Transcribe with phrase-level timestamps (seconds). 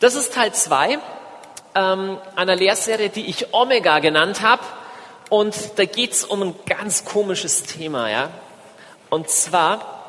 [0.00, 0.98] Das ist Teil 2
[1.74, 4.62] ähm, einer Lehrserie, die ich Omega genannt habe.
[5.28, 8.30] Und da geht es um ein ganz komisches Thema, ja.
[9.10, 10.00] Und zwar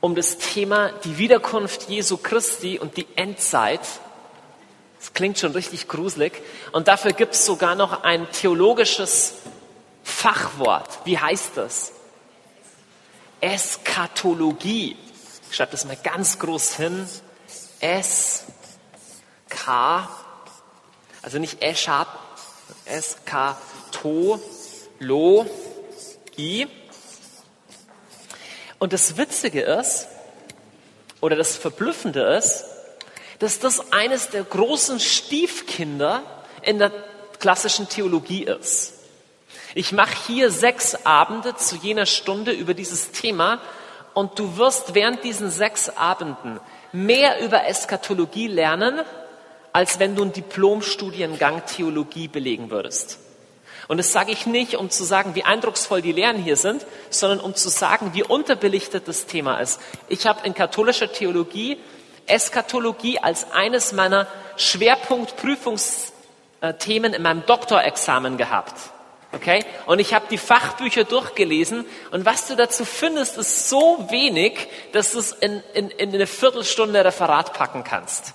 [0.00, 3.80] um das Thema die Wiederkunft Jesu Christi und die Endzeit.
[4.98, 6.32] Das klingt schon richtig gruselig.
[6.72, 9.34] Und dafür gibt es sogar noch ein theologisches
[10.02, 10.88] Fachwort.
[11.04, 11.92] Wie heißt das?
[13.40, 14.96] Eskatologie.
[15.48, 17.08] Ich schreibe das mal ganz groß hin.
[17.78, 18.44] S
[19.66, 22.08] Also nicht Eschat,
[22.84, 23.56] S K
[23.90, 24.40] To
[24.98, 25.46] Lo
[26.38, 26.66] I.
[28.78, 30.06] Und das Witzige ist,
[31.20, 32.64] oder das Verblüffende ist,
[33.40, 36.22] dass das eines der großen Stiefkinder
[36.62, 36.92] in der
[37.38, 38.94] klassischen Theologie ist.
[39.74, 43.60] Ich mache hier sechs Abende zu jener Stunde über dieses Thema
[44.14, 46.58] und du wirst während diesen sechs Abenden
[46.92, 49.00] mehr über Eschatologie lernen,
[49.78, 53.20] als wenn du einen Diplomstudiengang Theologie belegen würdest.
[53.86, 57.38] Und das sage ich nicht, um zu sagen, wie eindrucksvoll die Lehren hier sind, sondern
[57.38, 59.80] um zu sagen, wie unterbelichtet das Thema ist.
[60.08, 61.78] Ich habe in katholischer Theologie
[62.26, 68.74] Eschatologie als eines meiner Schwerpunktprüfungsthemen in meinem Doktorexamen gehabt.
[69.30, 69.64] Okay?
[69.86, 75.12] Und ich habe die Fachbücher durchgelesen und was du dazu findest, ist so wenig, dass
[75.12, 78.34] du es in, in, in eine Viertelstunde Referat packen kannst.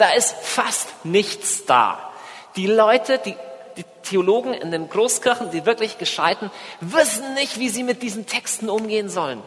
[0.00, 2.10] Da ist fast nichts da.
[2.56, 3.36] Die Leute, die,
[3.76, 8.70] die Theologen in den Großkirchen, die wirklich Gescheiten, wissen nicht, wie sie mit diesen Texten
[8.70, 9.42] umgehen sollen.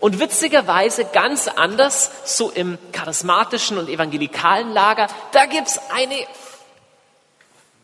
[0.00, 6.16] Und witzigerweise ganz anders, so im charismatischen und evangelikalen Lager, da gibt's eine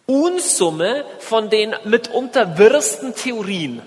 [0.07, 3.81] Unsumme von den mitunter wirsten Theorien.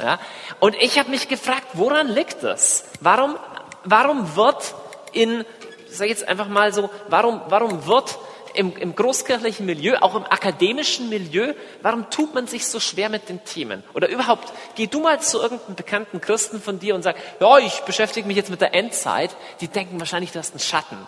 [0.00, 0.18] Ja?
[0.58, 2.82] Und ich habe mich gefragt, woran liegt das?
[3.00, 3.36] Warum,
[3.84, 4.74] warum wird
[5.12, 5.44] in,
[5.90, 8.18] ich jetzt einfach mal so, warum, warum wird
[8.54, 13.28] im, im großkirchlichen Milieu, auch im akademischen Milieu, warum tut man sich so schwer mit
[13.28, 13.84] den Themen?
[13.94, 17.80] Oder überhaupt, geh du mal zu irgendeinem bekannten Christen von dir und sag, ja, ich
[17.80, 19.30] beschäftige mich jetzt mit der Endzeit.
[19.60, 20.98] Die denken wahrscheinlich, du hast einen Schatten.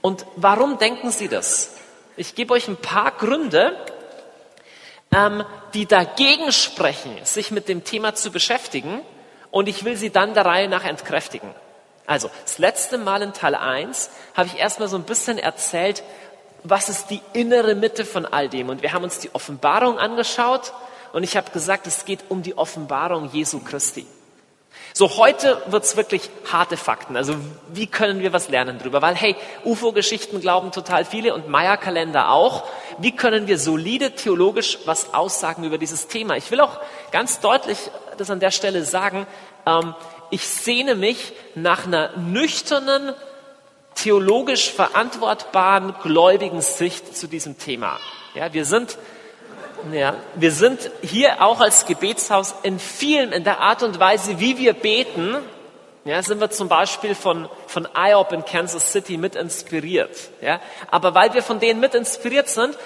[0.00, 1.76] Und warum denken sie das?
[2.16, 3.76] Ich gebe euch ein paar Gründe,
[5.14, 5.44] ähm,
[5.74, 9.02] die dagegen sprechen, sich mit dem Thema zu beschäftigen.
[9.50, 11.54] Und ich will sie dann der Reihe nach entkräftigen.
[12.06, 16.02] Also, das letzte Mal in Teil 1 habe ich erstmal so ein bisschen erzählt,
[16.62, 18.68] was ist die innere Mitte von all dem.
[18.68, 20.72] Und wir haben uns die Offenbarung angeschaut
[21.12, 24.06] und ich habe gesagt, es geht um die Offenbarung Jesu Christi.
[24.92, 27.16] So, heute wird's wirklich harte Fakten.
[27.16, 27.34] Also,
[27.68, 29.02] wie können wir was lernen drüber?
[29.02, 32.64] Weil, hey, UFO-Geschichten glauben total viele und Maya-Kalender auch.
[32.98, 36.36] Wie können wir solide theologisch was aussagen über dieses Thema?
[36.36, 36.80] Ich will auch
[37.10, 37.78] ganz deutlich
[38.16, 39.26] das an der Stelle sagen.
[39.66, 39.94] Ähm,
[40.30, 43.14] ich sehne mich nach einer nüchternen,
[43.94, 47.98] theologisch verantwortbaren, gläubigen Sicht zu diesem Thema.
[48.34, 48.98] Ja, wir sind
[49.92, 54.58] ja, wir sind hier auch als Gebetshaus in vielen, in der Art und Weise, wie
[54.58, 55.36] wir beten,
[56.04, 60.16] ja, sind wir zum Beispiel von, von IOP in Kansas City mit inspiriert.
[60.40, 60.60] Ja,
[60.90, 62.76] aber weil wir von denen mit inspiriert sind,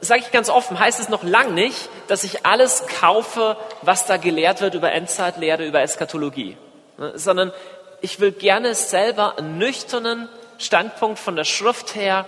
[0.00, 4.16] sage ich ganz offen, heißt es noch lang nicht, dass ich alles kaufe, was da
[4.16, 6.56] gelehrt wird über Endzeitlehre, über Eschatologie.
[7.14, 7.52] Sondern
[8.00, 10.28] ich will gerne selber einen nüchternen
[10.58, 12.26] Standpunkt von der Schrift her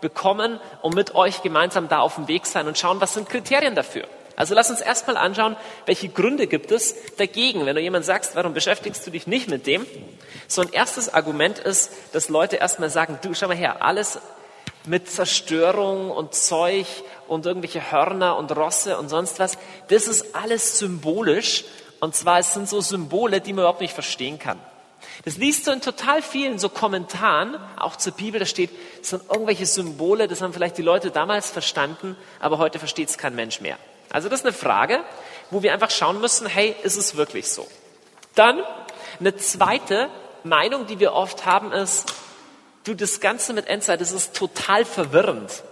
[0.00, 3.74] bekommen und mit euch gemeinsam da auf dem Weg sein und schauen, was sind Kriterien
[3.74, 4.04] dafür.
[4.36, 5.56] Also lass uns erstmal anschauen,
[5.86, 7.66] welche Gründe gibt es dagegen.
[7.66, 9.86] Wenn du jemand sagst, warum beschäftigst du dich nicht mit dem?
[10.48, 14.18] So ein erstes Argument ist, dass Leute erstmal sagen, du schau mal her, alles
[14.86, 16.86] mit Zerstörung und Zeug
[17.28, 19.58] und irgendwelche Hörner und Rosse und sonst was,
[19.88, 21.64] das ist alles symbolisch.
[22.02, 24.58] Und zwar, es sind so Symbole, die man überhaupt nicht verstehen kann.
[25.24, 29.22] Das liest du in total vielen so Kommentaren, auch zur Bibel, da steht, das sind
[29.30, 33.60] irgendwelche Symbole, das haben vielleicht die Leute damals verstanden, aber heute versteht es kein Mensch
[33.60, 33.78] mehr.
[34.10, 35.04] Also das ist eine Frage,
[35.52, 37.68] wo wir einfach schauen müssen, hey, ist es wirklich so?
[38.34, 38.64] Dann
[39.20, 40.08] eine zweite
[40.42, 42.12] Meinung, die wir oft haben, ist,
[42.82, 45.62] du, das Ganze mit Endzeit, das ist total verwirrend.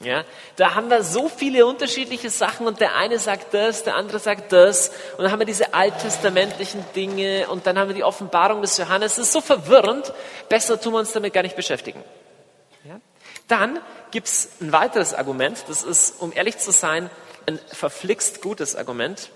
[0.00, 0.24] Ja,
[0.54, 4.52] da haben wir so viele unterschiedliche Sachen und der eine sagt das, der andere sagt
[4.52, 8.76] das und dann haben wir diese alttestamentlichen Dinge und dann haben wir die Offenbarung des
[8.78, 9.16] Johannes.
[9.16, 10.12] Das ist so verwirrend,
[10.48, 12.04] besser tun wir uns damit gar nicht beschäftigen.
[12.84, 13.00] Ja?
[13.48, 13.80] Dann
[14.12, 17.10] gibt's ein weiteres Argument, das ist, um ehrlich zu sein,
[17.46, 19.30] ein verflixt gutes Argument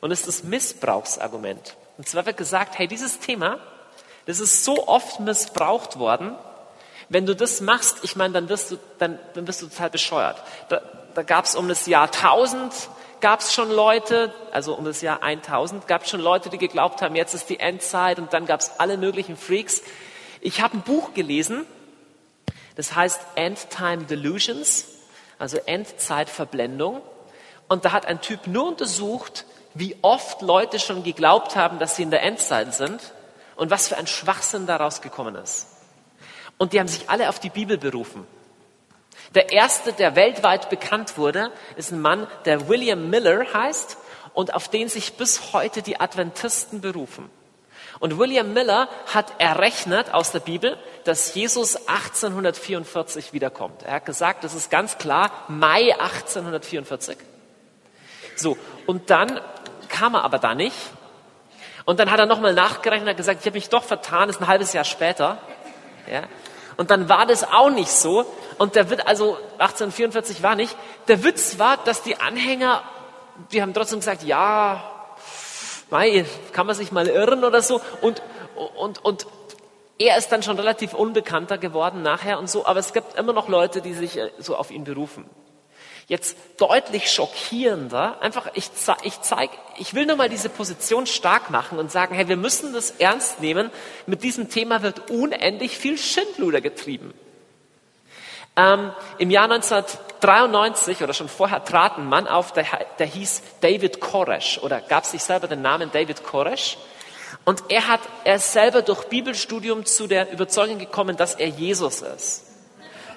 [0.00, 1.74] und es ist das Missbrauchsargument.
[1.98, 3.58] Und zwar wird gesagt, hey, dieses Thema,
[4.26, 6.36] das ist so oft missbraucht worden,
[7.08, 10.42] wenn du das machst, ich meine, dann wirst du, dann, dann bist du total bescheuert.
[10.68, 10.80] Da,
[11.14, 12.72] da gab es um das Jahr 1000
[13.22, 17.00] gab es schon Leute, also um das Jahr 1000 gab es schon Leute, die geglaubt
[17.00, 19.82] haben, jetzt ist die Endzeit und dann gab es alle möglichen Freaks.
[20.42, 21.66] Ich habe ein Buch gelesen,
[22.76, 24.86] Das heißt End Time Delusions,
[25.38, 27.02] also Endzeitverblendung.
[27.68, 29.44] Und da hat ein Typ nur untersucht,
[29.74, 33.00] wie oft Leute schon geglaubt haben, dass sie in der Endzeit sind
[33.56, 35.68] und was für ein Schwachsinn daraus gekommen ist.
[36.58, 38.26] Und die haben sich alle auf die Bibel berufen.
[39.34, 43.98] Der erste, der weltweit bekannt wurde, ist ein Mann, der William Miller heißt
[44.34, 47.30] und auf den sich bis heute die Adventisten berufen.
[47.98, 53.82] Und William Miller hat errechnet aus der Bibel, dass Jesus 1844 wiederkommt.
[53.84, 57.16] Er hat gesagt, das ist ganz klar Mai 1844.
[58.36, 59.40] So, und dann
[59.88, 60.76] kam er aber da nicht.
[61.86, 64.48] Und dann hat er nochmal nachgerechnet und gesagt, ich habe mich doch vertan, ist ein
[64.48, 65.38] halbes Jahr später.
[66.10, 66.24] Ja.
[66.76, 68.26] Und dann war das auch nicht so.
[68.58, 70.76] Und der wird also 1844 war nicht.
[71.08, 72.82] Der Witz war, dass die Anhänger,
[73.52, 74.82] die haben trotzdem gesagt, ja,
[75.90, 77.80] mei, kann man sich mal irren oder so.
[78.00, 78.22] Und,
[78.76, 79.26] und, und
[79.98, 82.66] er ist dann schon relativ unbekannter geworden nachher und so.
[82.66, 85.28] Aber es gibt immer noch Leute, die sich äh, so auf ihn berufen.
[86.08, 88.70] Jetzt deutlich schockierender, einfach, ich,
[89.02, 92.72] ich zeig, ich will nur mal diese Position stark machen und sagen, hey, wir müssen
[92.72, 93.70] das ernst nehmen.
[94.06, 97.12] Mit diesem Thema wird unendlich viel Schindluder getrieben.
[98.54, 102.64] Ähm, Im Jahr 1993 oder schon vorher trat ein Mann auf, der,
[103.00, 106.78] der hieß David Koresh oder gab sich selber den Namen David Koresh.
[107.44, 112.45] Und er hat, er selber durch Bibelstudium zu der Überzeugung gekommen, dass er Jesus ist.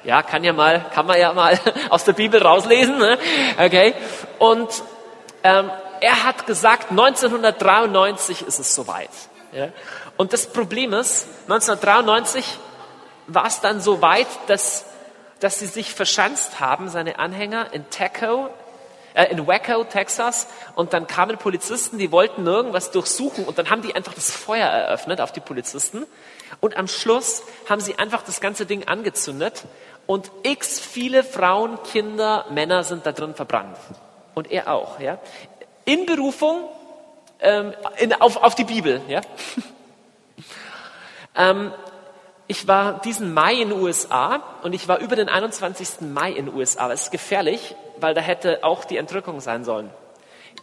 [0.03, 1.59] Ja, kann ja mal, kann man ja mal
[1.89, 2.97] aus der Bibel rauslesen.
[2.97, 3.17] Ne?
[3.57, 3.93] Okay.
[4.37, 4.69] Und
[5.43, 5.69] ähm,
[6.01, 9.09] er hat gesagt, 1993 ist es soweit.
[9.51, 9.69] Ja?
[10.17, 12.45] Und das Problem ist, 1993
[13.27, 14.85] war es dann so weit, dass,
[15.39, 18.49] dass sie sich verschanzt haben, seine Anhänger in Taco,
[19.13, 20.47] äh, in Waco, Texas.
[20.75, 23.45] Und dann kamen Polizisten, die wollten irgendwas durchsuchen.
[23.45, 26.05] Und dann haben die einfach das Feuer eröffnet auf die Polizisten.
[26.59, 29.63] Und am Schluss haben sie einfach das ganze Ding angezündet
[30.09, 33.77] und x viele Frauen, Kinder, Männer sind da drin verbrannt.
[34.33, 35.19] Und er auch, ja.
[35.85, 36.67] In Berufung
[37.39, 39.21] ähm, in, auf, auf die Bibel, ja.
[41.37, 41.71] ähm,
[42.47, 46.01] ich war diesen Mai in den USA und ich war über den 21.
[46.01, 46.87] Mai in den USA.
[46.87, 49.91] Das ist gefährlich, weil da hätte auch die Entrückung sein sollen.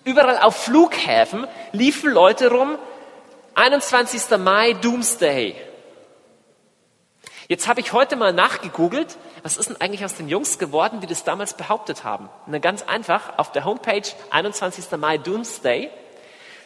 [0.02, 2.76] Überall auf Flughäfen liefen Leute rum,
[3.54, 4.38] 21.
[4.40, 5.54] Mai, Doomsday.
[7.48, 9.16] Jetzt habe ich heute mal nachgegoogelt,
[9.46, 12.28] was ist denn eigentlich aus den Jungs geworden, die das damals behauptet haben?
[12.46, 14.90] Und ganz einfach, auf der Homepage 21.
[14.98, 15.88] Mai Doomsday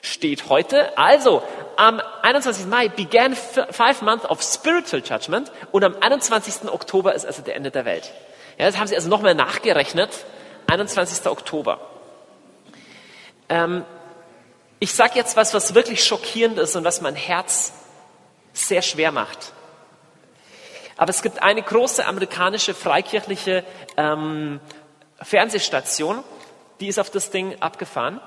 [0.01, 1.43] steht heute, also
[1.77, 2.65] am 21.
[2.69, 6.73] Mai began five months of spiritual judgment und am 21.
[6.73, 8.11] Oktober ist also der Ende der Welt.
[8.57, 10.25] Ja, das haben sie also nochmal nachgerechnet,
[10.67, 11.27] 21.
[11.27, 11.81] Oktober.
[13.51, 13.85] Ähm,
[14.79, 17.75] ich sage jetzt was, was wirklich schockierend ist und was mein Herz
[18.55, 19.53] sehr schwer macht.
[21.01, 23.65] Aber es gibt eine große amerikanische freikirchliche
[23.97, 24.61] ähm,
[25.23, 26.23] Fernsehstation,
[26.79, 28.21] die ist auf das Ding abgefahren.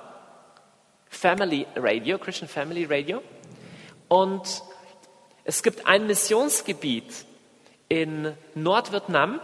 [1.08, 3.22] Family Radio, Christian Family Radio.
[4.08, 4.64] Und
[5.44, 7.28] es gibt ein Missionsgebiet
[7.90, 9.40] in Nordvietnam.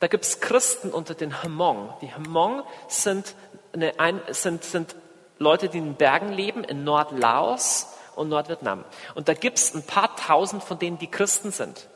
[0.00, 1.94] Da gibt es Christen unter den Hmong.
[2.02, 3.36] Die Hmong sind,
[3.72, 4.96] eine, ein, sind, sind
[5.38, 8.84] Leute, die in Bergen leben, in Nordlaos und Nordvietnam.
[9.14, 11.88] Und da gibt es ein paar tausend von denen, die Christen sind.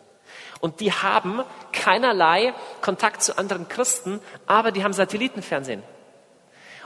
[0.61, 5.83] Und die haben keinerlei Kontakt zu anderen Christen, aber die haben Satellitenfernsehen.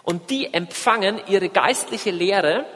[0.03, 2.67] Und die empfangen ihre geistliche Lehre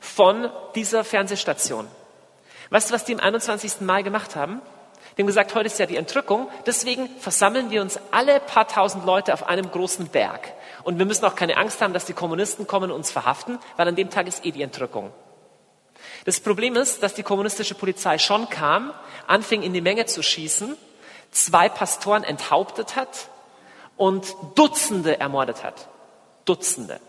[0.00, 1.86] von dieser Fernsehstation.
[2.70, 3.80] Weißt du, was die am 21.
[3.80, 4.60] Mai gemacht haben?
[5.16, 9.04] Die haben gesagt, heute ist ja die Entrückung, deswegen versammeln wir uns alle paar tausend
[9.04, 10.52] Leute auf einem großen Berg.
[10.84, 13.88] Und wir müssen auch keine Angst haben, dass die Kommunisten kommen und uns verhaften, weil
[13.88, 15.12] an dem Tag ist eh die Entrückung.
[16.28, 18.92] Das Problem ist, dass die kommunistische Polizei schon kam,
[19.26, 20.76] anfing in die Menge zu schießen,
[21.30, 23.30] zwei Pastoren enthauptet hat
[23.96, 25.88] und Dutzende ermordet hat.
[26.44, 27.00] Dutzende.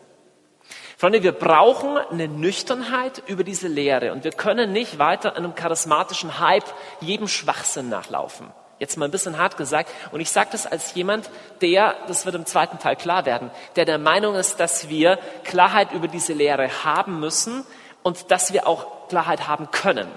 [0.96, 6.40] Freunde, wir brauchen eine Nüchternheit über diese Lehre und wir können nicht weiter einem charismatischen
[6.40, 8.48] Hype jedem Schwachsinn nachlaufen.
[8.78, 9.92] Jetzt mal ein bisschen hart gesagt.
[10.14, 13.84] Und ich sage das als jemand, der, das wird im zweiten Teil klar werden, der
[13.84, 17.66] der Meinung ist, dass wir Klarheit über diese Lehre haben müssen
[18.02, 20.08] und dass wir auch Klarheit haben können.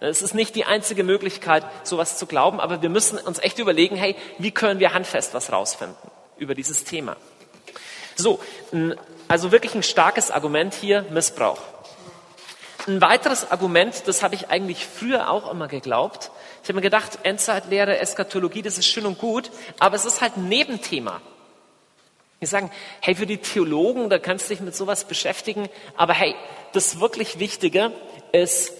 [0.00, 3.96] Es ist nicht die einzige Möglichkeit, sowas zu glauben, aber wir müssen uns echt überlegen,
[3.96, 5.96] hey, wie können wir handfest was rausfinden
[6.36, 7.16] über dieses Thema?
[8.14, 8.40] So,
[9.28, 11.60] also wirklich ein starkes Argument hier, Missbrauch.
[12.86, 16.30] Ein weiteres Argument, das habe ich eigentlich früher auch immer geglaubt.
[16.62, 20.36] Ich habe mir gedacht, Endzeitlehre, Eskatologie, das ist schön und gut, aber es ist halt
[20.36, 21.20] ein Nebenthema.
[22.38, 26.36] Wir sagen, hey, für die Theologen, da kannst du dich mit sowas beschäftigen, aber hey,
[26.72, 27.92] das wirklich Wichtige
[28.32, 28.72] ist,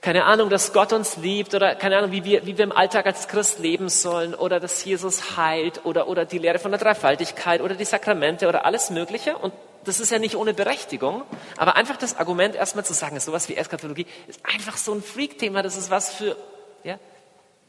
[0.00, 3.06] keine Ahnung, dass Gott uns liebt oder keine Ahnung, wie wir, wie wir im Alltag
[3.06, 7.60] als Christ leben sollen oder dass Jesus heilt oder, oder die Lehre von der Dreifaltigkeit
[7.60, 9.38] oder die Sakramente oder alles Mögliche.
[9.38, 11.22] Und das ist ja nicht ohne Berechtigung,
[11.56, 15.62] aber einfach das Argument erstmal zu sagen, sowas wie Eschatologie ist einfach so ein Freak-Thema,
[15.62, 16.36] das ist was für,
[16.82, 16.98] ja,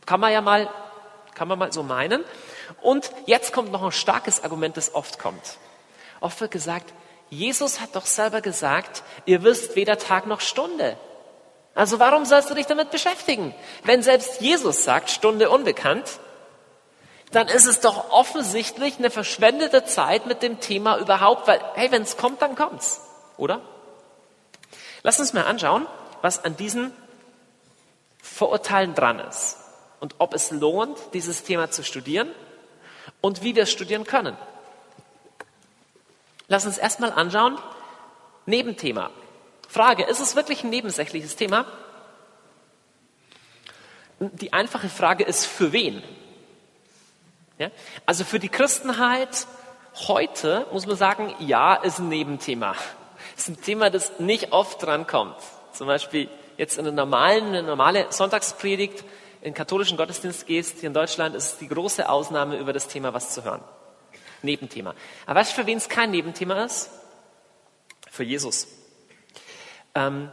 [0.07, 0.67] kann man ja mal,
[1.35, 2.23] kann man mal so meinen.
[2.81, 5.57] Und jetzt kommt noch ein starkes Argument, das oft kommt.
[6.19, 6.93] Oft wird gesagt,
[7.29, 10.97] Jesus hat doch selber gesagt, ihr wisst weder Tag noch Stunde.
[11.75, 13.53] Also warum sollst du dich damit beschäftigen?
[13.83, 16.19] Wenn selbst Jesus sagt, Stunde unbekannt,
[17.31, 22.03] dann ist es doch offensichtlich eine verschwendete Zeit mit dem Thema überhaupt, weil, hey, wenn
[22.03, 23.01] es kommt, dann kommt's,
[23.37, 23.61] oder?
[25.01, 25.87] Lass uns mal anschauen,
[26.21, 26.93] was an diesen
[28.21, 29.57] Vorurteilen dran ist
[29.99, 32.29] und ob es lohnt, dieses Thema zu studieren
[33.21, 34.37] und wie wir es studieren können.
[36.47, 37.57] Lass uns erstmal anschauen,
[38.45, 39.09] Nebenthema.
[39.69, 41.65] Frage, ist es wirklich ein nebensächliches Thema?
[44.19, 46.03] Die einfache Frage ist, für wen?
[47.57, 47.71] Ja?
[48.05, 49.47] Also für die Christenheit
[50.07, 52.75] heute muss man sagen, ja, ist ein Nebenthema.
[53.37, 55.37] Ist ein Thema, das nicht oft drankommt.
[55.71, 59.03] Zum Beispiel jetzt in einer normalen, eine normale Sonntagspredigt
[59.43, 63.13] in katholischen Gottesdienst gehst, hier in Deutschland, ist es die große Ausnahme, über das Thema
[63.13, 63.61] was zu hören.
[64.41, 64.95] Nebenthema.
[65.25, 66.89] Aber weißt du, für wen es kein Nebenthema ist?
[68.09, 68.67] Für Jesus.
[69.95, 70.31] Ähm,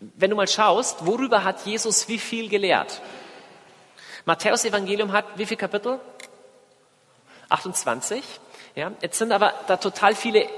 [0.00, 3.00] wenn du mal schaust, worüber hat Jesus wie viel gelehrt?
[4.24, 6.00] Matthäus Evangelium hat wie viele Kapitel?
[7.48, 8.22] 28.
[8.74, 10.48] Ja, jetzt sind aber da total viele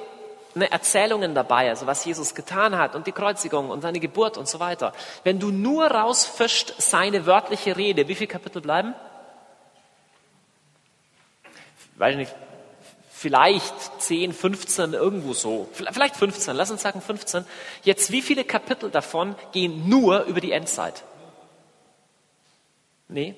[0.55, 4.49] ne, Erzählungen dabei, also was Jesus getan hat und die Kreuzigung und seine Geburt und
[4.49, 4.93] so weiter.
[5.25, 8.95] Wenn du nur rausfischst seine wörtliche Rede, wie viele Kapitel bleiben?
[11.97, 12.35] Weiß ich nicht,
[13.13, 15.69] vielleicht 10, 15, irgendwo so.
[15.73, 17.45] Vielleicht 15, lass uns sagen 15.
[17.85, 21.05] Jetzt, wie viele Kapitel davon gehen nur über die Endzeit?
[23.09, 23.35] Nee.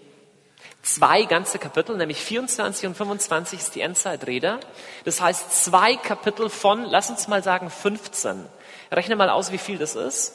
[0.82, 4.58] Zwei ganze Kapitel, nämlich 24 und 25 ist die Endzeitrede.
[5.04, 8.44] Das heißt, zwei Kapitel von, lass uns mal sagen 15.
[8.90, 10.34] Rechne mal aus, wie viel das ist.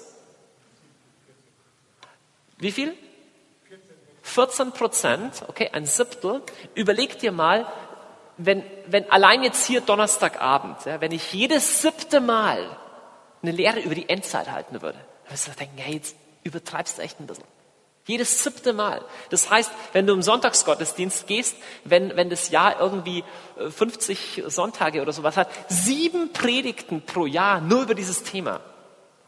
[2.57, 2.95] Wie viel?
[4.23, 6.41] 14 Prozent, okay, ein Siebtel.
[6.75, 7.65] Überleg dir mal,
[8.37, 12.77] wenn, wenn allein jetzt hier Donnerstagabend, ja, wenn ich jedes siebte Mal
[13.41, 17.01] eine Lehre über die Endzeit halten würde, dann würdest du denken, hey, jetzt übertreibst du
[17.01, 17.56] echt ein bisschen.
[18.07, 19.03] Jedes siebte Mal.
[19.29, 23.25] Das heißt, wenn du im Sonntagsgottesdienst gehst, wenn, wenn das Jahr irgendwie
[23.57, 28.61] 50 äh, Sonntage oder sowas hat, sieben Predigten pro Jahr nur über dieses Thema.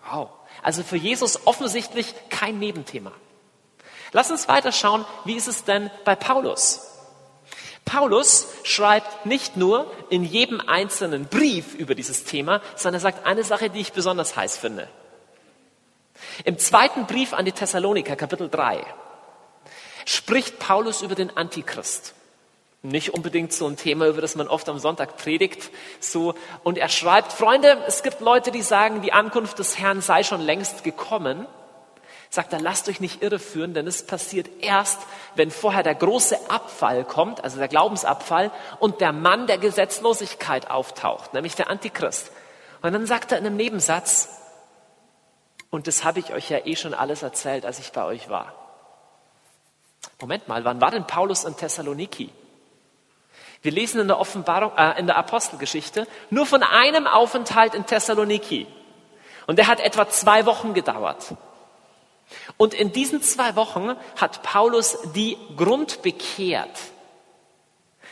[0.09, 0.29] Wow.
[0.63, 3.11] Also für Jesus offensichtlich kein Nebenthema.
[4.13, 6.87] Lass uns weiter schauen, wie ist es denn bei Paulus?
[7.83, 13.43] Paulus schreibt nicht nur in jedem einzelnen Brief über dieses Thema, sondern er sagt eine
[13.43, 14.87] Sache, die ich besonders heiß finde.
[16.43, 18.83] Im zweiten Brief an die Thessaloniker, Kapitel 3,
[20.05, 22.13] spricht Paulus über den Antichrist.
[22.81, 26.33] Nicht unbedingt so ein Thema, über das man oft am Sonntag predigt, so.
[26.63, 30.41] Und er schreibt, Freunde, es gibt Leute, die sagen, die Ankunft des Herrn sei schon
[30.41, 31.45] längst gekommen
[32.29, 34.99] sagt er, lasst euch nicht irreführen, denn es passiert erst,
[35.35, 41.33] wenn vorher der große Abfall kommt, also der Glaubensabfall, und der Mann der Gesetzlosigkeit auftaucht,
[41.33, 42.31] nämlich der Antichrist.
[42.81, 44.29] Und dann sagt er in einem Nebensatz,
[45.69, 48.53] und das habe ich euch ja eh schon alles erzählt, als ich bei euch war.
[50.19, 52.31] Moment mal, wann war denn Paulus in Thessaloniki?
[53.61, 58.67] Wir lesen in der Offenbarung, äh, in der Apostelgeschichte nur von einem Aufenthalt in Thessaloniki.
[59.47, 61.33] Und der hat etwa zwei Wochen gedauert.
[62.57, 66.79] Und in diesen zwei Wochen hat Paulus die grundbekehrt.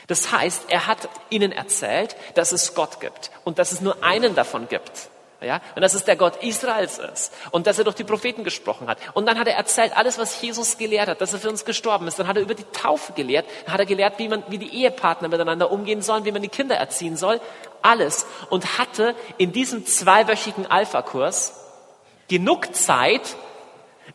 [0.08, 4.36] Das heißt, er hat ihnen erzählt, dass es Gott gibt und dass es nur einen
[4.36, 5.10] davon gibt.
[5.40, 8.88] Ja, und dass es der Gott Israels ist und dass er durch die Propheten gesprochen
[8.88, 8.98] hat.
[9.14, 12.08] Und dann hat er erzählt alles, was Jesus gelehrt hat, dass er für uns gestorben
[12.08, 12.18] ist.
[12.18, 14.74] Dann hat er über die Taufe gelehrt, dann hat er gelehrt, wie man, wie die
[14.74, 17.40] Ehepartner miteinander umgehen sollen, wie man die Kinder erziehen soll,
[17.84, 18.26] alles.
[18.50, 21.54] Und hatte in diesem zweiwöchigen Alpha-Kurs
[22.28, 23.36] genug Zeit,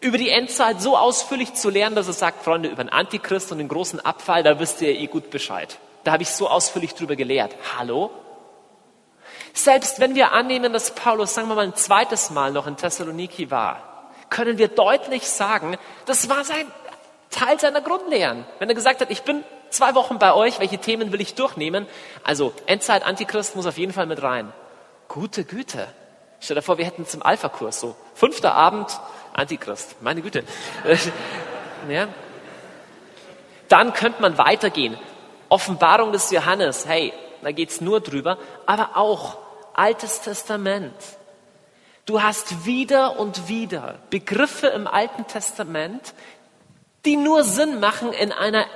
[0.00, 3.59] über die Endzeit so ausführlich zu lernen, dass er sagt, Freunde, über den Antichrist und
[3.59, 5.79] den großen Abfall, da wisst ihr eh gut Bescheid.
[6.02, 7.55] Da habe ich so ausführlich drüber gelehrt.
[7.79, 8.11] Hallo?
[9.54, 13.50] Selbst wenn wir annehmen, dass Paulus, sagen wir mal, ein zweites Mal noch in Thessaloniki
[13.50, 16.66] war, können wir deutlich sagen, das war sein
[17.30, 18.44] Teil seiner Grundlehren.
[18.59, 21.87] Wenn er gesagt hat, ich bin zwei Wochen bei euch, welche Themen will ich durchnehmen?
[22.25, 24.52] Also Endzeit, Antichrist muss auf jeden Fall mit rein.
[25.09, 25.87] Gute Güte.
[26.40, 27.94] Stell dir vor, wir hätten zum Alpha-Kurs so.
[28.14, 28.99] Fünfter Abend,
[29.32, 29.97] Antichrist.
[30.02, 30.44] Meine Güte.
[31.88, 32.09] ja.
[33.68, 34.99] Dann könnte man weitergehen.
[35.49, 36.87] Offenbarung des Johannes.
[36.87, 38.38] Hey, da geht's nur drüber.
[38.66, 39.38] Aber auch
[39.75, 40.95] Altes Testament.
[42.05, 46.14] Du hast wieder und wieder Begriffe im Alten Testament,
[47.05, 48.67] die nur Sinn machen in einer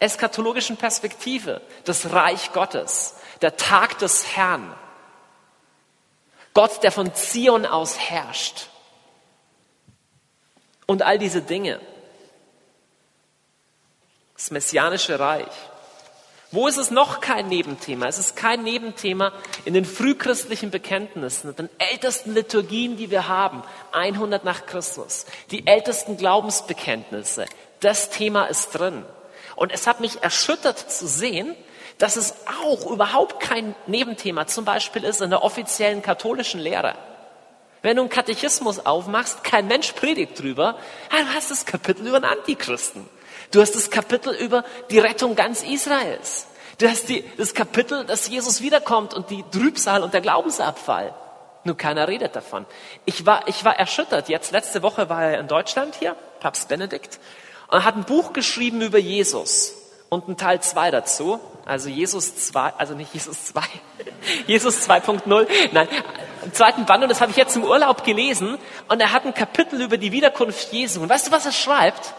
[0.00, 1.60] eschatologischen Perspektive.
[1.84, 4.74] Das Reich Gottes, der Tag des Herrn.
[6.54, 8.68] Gott, der von Zion aus herrscht.
[10.86, 11.80] Und all diese Dinge.
[14.34, 15.69] Das messianische Reich.
[16.52, 18.06] Wo ist es noch kein Nebenthema?
[18.06, 19.32] Es ist kein Nebenthema
[19.64, 26.16] in den frühchristlichen Bekenntnissen, den ältesten Liturgien, die wir haben, 100 nach Christus, die ältesten
[26.16, 27.46] Glaubensbekenntnisse.
[27.78, 29.04] Das Thema ist drin.
[29.54, 31.54] Und es hat mich erschüttert zu sehen,
[31.98, 36.96] dass es auch überhaupt kein Nebenthema zum Beispiel ist in der offiziellen katholischen Lehre.
[37.82, 40.78] Wenn du einen Katechismus aufmachst, kein Mensch predigt drüber,
[41.10, 43.08] du hast das Kapitel über den Antichristen.
[43.50, 46.46] Du hast das Kapitel über die Rettung ganz Israels.
[46.78, 51.14] Du hast die, das Kapitel, dass Jesus wiederkommt und die Trübsal und der Glaubensabfall.
[51.64, 52.64] Nur keiner redet davon.
[53.04, 54.28] Ich war, ich war erschüttert.
[54.28, 57.20] Jetzt, letzte Woche war er in Deutschland hier, Papst Benedikt,
[57.68, 59.74] und hat ein Buch geschrieben über Jesus
[60.08, 61.38] und ein Teil 2 dazu.
[61.66, 63.62] Also Jesus 2, also nicht Jesus 2,
[64.46, 65.88] Jesus 2.0, nein,
[66.44, 69.34] im zweiten Band und das habe ich jetzt im Urlaub gelesen und er hat ein
[69.34, 71.02] Kapitel über die Wiederkunft Jesu.
[71.02, 72.14] Und weißt du, was er schreibt?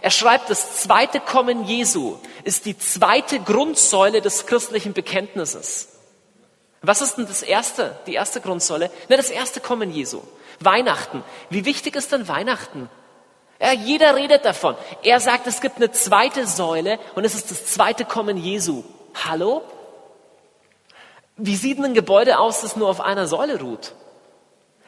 [0.00, 5.88] Er schreibt, das zweite Kommen Jesu ist die zweite Grundsäule des christlichen Bekenntnisses.
[6.80, 8.90] Was ist denn das erste, die erste Grundsäule?
[9.08, 10.22] Na, das erste Kommen Jesu.
[10.60, 11.22] Weihnachten.
[11.50, 12.88] Wie wichtig ist denn Weihnachten?
[13.60, 14.74] Ja, jeder redet davon.
[15.02, 18.82] Er sagt, es gibt eine zweite Säule und es ist das zweite Kommen Jesu.
[19.26, 19.62] Hallo?
[21.36, 23.94] Wie sieht denn ein Gebäude aus, das nur auf einer Säule ruht?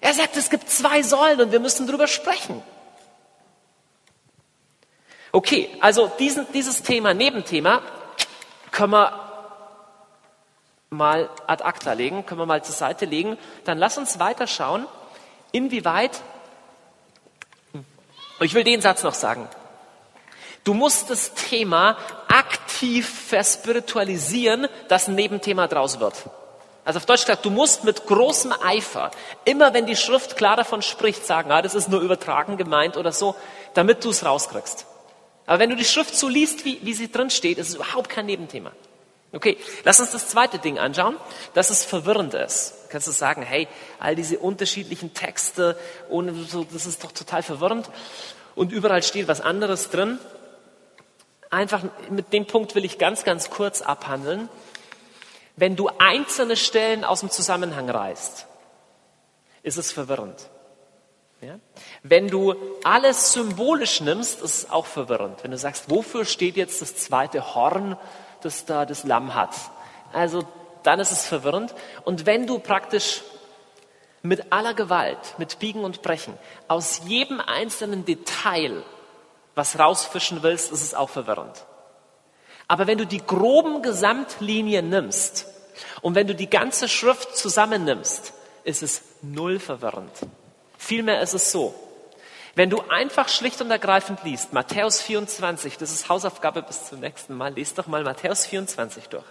[0.01, 2.63] Er sagt, es gibt zwei Säulen und wir müssen drüber sprechen.
[5.35, 7.83] Okay, also diesen, dieses Thema, Nebenthema,
[8.71, 9.21] können wir
[10.91, 13.37] mal ad acta legen, können wir mal zur Seite legen.
[13.64, 14.87] Dann lass uns weiter schauen,
[15.50, 16.23] inwieweit,
[18.38, 19.49] ich will den Satz noch sagen.
[20.62, 21.97] Du musst das Thema
[22.29, 26.14] aktiv verspiritualisieren, dass ein Nebenthema draus wird.
[26.85, 29.11] Also auf Deutsch gesagt, du musst mit großem Eifer,
[29.44, 33.11] immer wenn die Schrift klar davon spricht, sagen, ah, das ist nur übertragen gemeint oder
[33.11, 33.35] so,
[33.75, 34.87] damit du es rauskriegst.
[35.46, 38.09] Aber wenn du die Schrift so liest, wie, wie sie drin steht, ist es überhaupt
[38.09, 38.72] kein Nebenthema.
[39.33, 41.16] Okay, lass uns das zweite Ding anschauen,
[41.54, 42.74] dass es verwirrend ist.
[42.88, 43.66] Kannst du sagen, hey,
[43.98, 45.76] all diese unterschiedlichen Texte,
[46.48, 47.90] so, das ist doch total verwirrend.
[48.54, 50.20] Und überall steht was anderes drin.
[51.50, 54.48] Einfach mit dem Punkt will ich ganz, ganz kurz abhandeln.
[55.57, 58.46] Wenn du einzelne Stellen aus dem Zusammenhang reißt,
[59.64, 60.48] ist es verwirrend.
[61.44, 61.59] Ja?
[62.02, 65.42] Wenn du alles symbolisch nimmst, ist es auch verwirrend.
[65.42, 67.96] Wenn du sagst, wofür steht jetzt das zweite Horn,
[68.40, 69.54] das da das Lamm hat?
[70.12, 70.44] Also
[70.83, 71.74] dann ist es verwirrend.
[72.04, 73.22] Und wenn du praktisch
[74.22, 76.35] mit aller Gewalt, mit Biegen und Brechen,
[76.68, 78.83] aus jedem einzelnen Detail
[79.54, 81.64] was rausfischen willst, ist es auch verwirrend.
[82.66, 85.46] Aber wenn du die groben Gesamtlinien nimmst
[86.00, 88.33] und wenn du die ganze Schrift zusammennimmst,
[88.64, 90.12] ist es null verwirrend.
[90.85, 91.75] Vielmehr ist es so,
[92.57, 97.35] wenn du einfach schlicht und ergreifend liest, Matthäus 24, das ist Hausaufgabe bis zum nächsten
[97.35, 99.25] Mal, lest doch mal Matthäus 24 durch.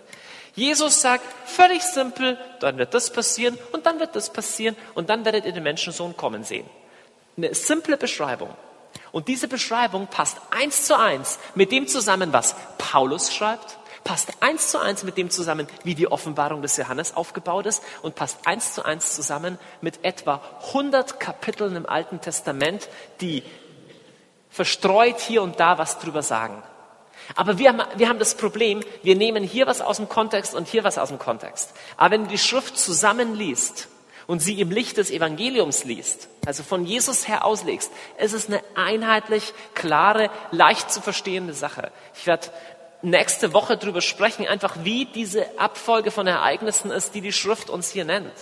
[0.56, 5.26] Jesus sagt, völlig simpel, dann wird das passieren und dann wird das passieren und dann
[5.26, 6.68] werdet ihr den Menschensohn kommen sehen.
[7.38, 8.50] Eine simple Beschreibung.
[9.12, 14.70] Und diese Beschreibung passt eins zu eins mit dem zusammen, was Paulus schreibt, passt eins
[14.70, 18.74] zu eins mit dem zusammen, wie die Offenbarung des Johannes aufgebaut ist und passt eins
[18.74, 22.90] zu eins zusammen mit etwa 100 Kapiteln im Alten Testament,
[23.22, 23.44] die
[24.50, 26.62] verstreut hier und da was drüber sagen.
[27.36, 30.68] Aber wir haben, wir haben das Problem, wir nehmen hier was aus dem Kontext und
[30.68, 31.74] hier was aus dem Kontext.
[31.98, 33.88] Aber wenn du die Schrift zusammenliest
[34.28, 38.62] und sie im Licht des Evangeliums liest, also von Jesus her auslegst, ist es eine
[38.76, 41.92] einheitlich, klare, leicht zu verstehende Sache.
[42.16, 42.50] Ich werde
[43.04, 47.90] nächste Woche darüber sprechen, einfach wie diese Abfolge von Ereignissen ist, die die Schrift uns
[47.90, 48.34] hier nennt.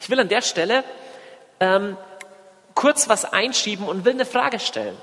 [0.00, 0.84] Ich will an der Stelle
[1.60, 1.96] ähm,
[2.74, 4.96] kurz was einschieben und will eine Frage stellen.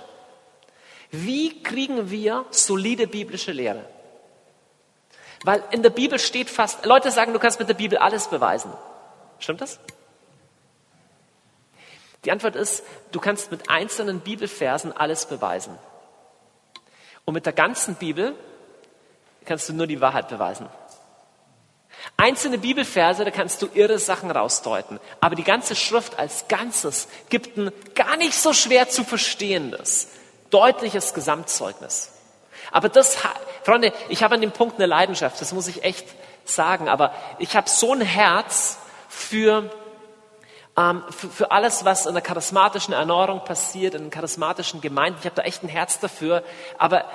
[1.12, 3.86] Wie kriegen wir solide biblische Lehre?
[5.43, 8.72] Weil in der Bibel steht fast, Leute sagen, du kannst mit der Bibel alles beweisen.
[9.39, 9.80] Stimmt das?
[12.26, 15.78] Die Antwort ist, du kannst mit einzelnen Bibelversen alles beweisen.
[17.24, 18.36] Und mit der ganzen Bibel
[19.50, 20.70] kannst du nur die Wahrheit beweisen.
[22.16, 25.00] Einzelne Bibelverse, da kannst du irre Sachen rausdeuten.
[25.20, 30.10] Aber die ganze Schrift als Ganzes gibt ein gar nicht so schwer zu verstehendes,
[30.52, 32.12] deutliches Gesamtzeugnis.
[32.72, 33.18] Aber das,
[33.64, 36.06] Freunde, ich habe an dem Punkt eine Leidenschaft, das muss ich echt
[36.46, 39.70] sagen, aber ich habe so ein Herz für
[40.80, 45.20] ähm, für, alles, was in der charismatischen Erneuerung passiert, in charismatischen Gemeinden.
[45.20, 46.44] Ich habe da echt ein Herz dafür.
[46.78, 47.06] Aber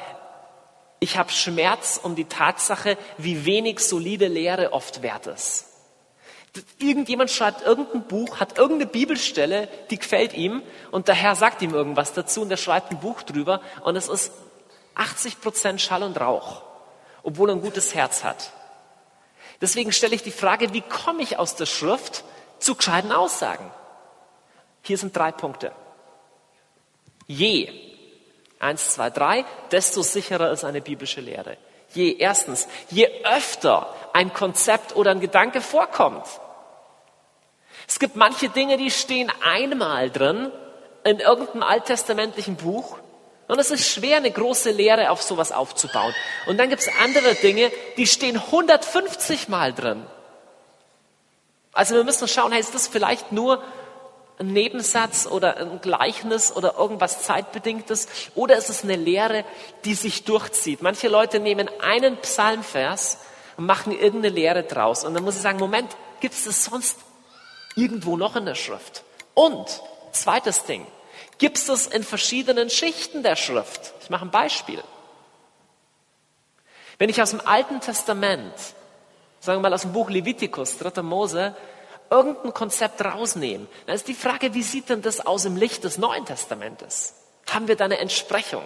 [1.04, 5.66] ich habe Schmerz um die Tatsache, wie wenig solide Lehre oft wert ist.
[6.78, 10.62] Irgendjemand schreibt irgendein Buch, hat irgendeine Bibelstelle, die gefällt ihm
[10.92, 14.08] und der Herr sagt ihm irgendwas dazu und er schreibt ein Buch drüber und es
[14.08, 14.32] ist
[14.94, 16.62] 80 Prozent Schall und Rauch,
[17.22, 18.52] obwohl er ein gutes Herz hat.
[19.60, 22.24] Deswegen stelle ich die Frage, wie komme ich aus der Schrift
[22.60, 23.70] zu gescheiten Aussagen?
[24.80, 25.72] Hier sind drei Punkte.
[27.26, 27.83] Je,
[28.64, 31.56] eins, zwei, drei, desto sicherer ist eine biblische Lehre.
[31.92, 36.26] Je, erstens, je öfter ein Konzept oder ein Gedanke vorkommt,
[37.86, 40.50] es gibt manche Dinge, die stehen einmal drin
[41.04, 42.98] in irgendeinem alttestamentlichen Buch
[43.46, 46.14] und es ist schwer, eine große Lehre auf sowas aufzubauen.
[46.46, 50.06] Und dann gibt es andere Dinge, die stehen 150 Mal drin.
[51.72, 53.62] Also wir müssen schauen, hey, ist das vielleicht nur
[54.38, 59.44] ein Nebensatz oder ein Gleichnis oder irgendwas zeitbedingtes oder ist es eine Lehre,
[59.84, 60.82] die sich durchzieht?
[60.82, 63.18] Manche Leute nehmen einen Psalmvers
[63.56, 66.98] und machen irgendeine Lehre draus und dann muss ich sagen, Moment, gibt es das sonst
[67.76, 69.02] Irgendwo noch in der Schrift.
[69.34, 70.86] Und, zweites Ding,
[71.38, 73.92] gibt es das in verschiedenen Schichten der Schrift.
[74.00, 74.82] Ich mache ein Beispiel.
[76.98, 78.54] Wenn ich aus dem Alten Testament,
[79.40, 81.02] sagen wir mal aus dem Buch Levitikus, 3.
[81.02, 81.56] Mose,
[82.14, 85.98] irgendein Konzept rausnehme, dann ist die Frage, wie sieht denn das aus im Licht des
[85.98, 87.14] Neuen Testamentes?
[87.50, 88.62] Haben wir da eine Entsprechung?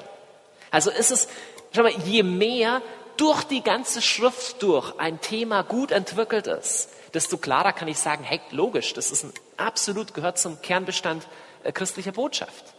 [0.71, 1.29] Also ist es,
[1.75, 2.83] schau mal, je mehr
[3.17, 8.23] durch die ganze Schrift durch ein Thema gut entwickelt ist, desto klarer kann ich sagen,
[8.23, 11.27] hey, logisch, das ist ein absolut gehört zum Kernbestand
[11.65, 12.75] äh, christlicher Botschaft.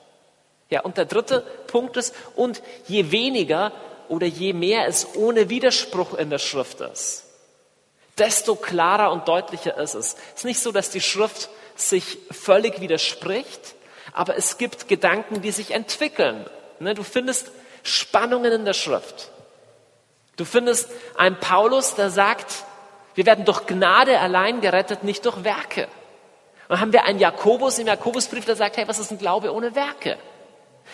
[0.69, 3.71] Ja, und der dritte Punkt ist, und je weniger
[4.08, 7.25] oder je mehr es ohne Widerspruch in der Schrift ist,
[8.19, 10.15] desto klarer und deutlicher ist es.
[10.34, 13.75] Es ist nicht so, dass die Schrift sich völlig widerspricht,
[14.13, 16.45] aber es gibt Gedanken, die sich entwickeln.
[16.79, 17.51] Ne, du findest
[17.84, 19.32] Spannungen in der Schrift.
[20.36, 22.63] Du findest einen Paulus, der sagt,
[23.15, 25.88] wir werden durch Gnade allein gerettet, nicht durch Werke.
[26.69, 29.75] Dann haben wir einen Jakobus im Jakobusbrief, der sagt, hey, was ist ein Glaube ohne
[29.75, 30.17] Werke?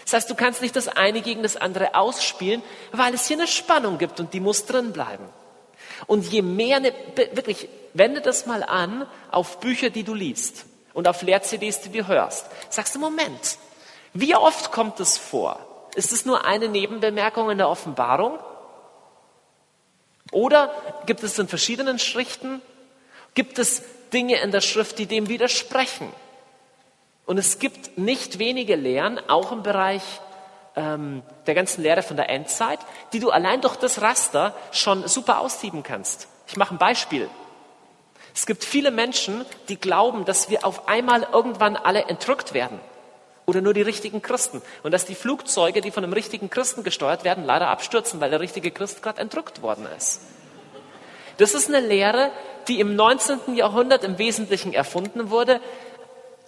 [0.03, 3.47] Das heißt, du kannst nicht das eine gegen das andere ausspielen, weil es hier eine
[3.47, 5.29] Spannung gibt und die muss drin bleiben.
[6.07, 6.93] Und je mehr, eine,
[7.33, 12.07] wirklich, wende das mal an auf Bücher, die du liest und auf Lehr-CDs, die du
[12.07, 12.47] hörst.
[12.69, 13.57] Sagst du, Moment,
[14.13, 15.59] wie oft kommt es vor?
[15.95, 18.39] Ist es nur eine Nebenbemerkung in der Offenbarung?
[20.31, 20.73] Oder
[21.05, 22.61] gibt es in verschiedenen Schrichten,
[23.33, 26.11] gibt es Dinge in der Schrift, die dem widersprechen?
[27.25, 30.03] Und es gibt nicht wenige Lehren, auch im Bereich
[30.75, 32.79] ähm, der ganzen Lehre von der Endzeit,
[33.13, 36.27] die du allein durch das Raster schon super aussieben kannst.
[36.47, 37.29] Ich mache ein Beispiel.
[38.33, 42.79] Es gibt viele Menschen, die glauben, dass wir auf einmal irgendwann alle entrückt werden.
[43.45, 44.61] Oder nur die richtigen Christen.
[44.83, 48.39] Und dass die Flugzeuge, die von einem richtigen Christen gesteuert werden, leider abstürzen, weil der
[48.39, 50.21] richtige Christ gerade entrückt worden ist.
[51.37, 52.31] Das ist eine Lehre,
[52.67, 53.55] die im 19.
[53.55, 55.61] Jahrhundert im Wesentlichen erfunden wurde,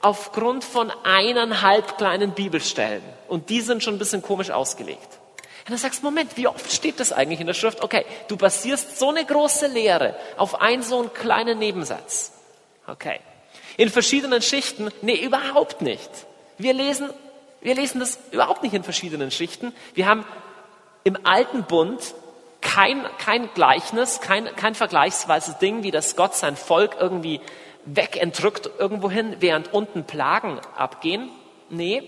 [0.02, 3.04] aufgrund von eineinhalb kleinen Bibelstellen.
[3.28, 5.20] Und die sind schon ein bisschen komisch ausgelegt.
[5.68, 7.84] Und dann sagst du, Moment, wie oft steht das eigentlich in der Schrift?
[7.84, 12.32] Okay, du basierst so eine große Lehre auf einen so einen kleinen Nebensatz.
[12.88, 13.20] Okay.
[13.76, 14.90] In verschiedenen Schichten?
[15.02, 16.10] Nee, überhaupt nicht.
[16.58, 17.10] Wir lesen,
[17.62, 19.74] wir lesen das überhaupt nicht in verschiedenen Schichten.
[19.94, 20.26] Wir haben
[21.04, 22.16] im alten Bund
[22.62, 27.42] kein, kein Gleichnis, kein, kein vergleichsweises Ding, wie das Gott sein Volk irgendwie
[27.88, 31.30] wegentrückt irgendwohin, während unten Plagen abgehen.
[31.70, 32.04] Nee,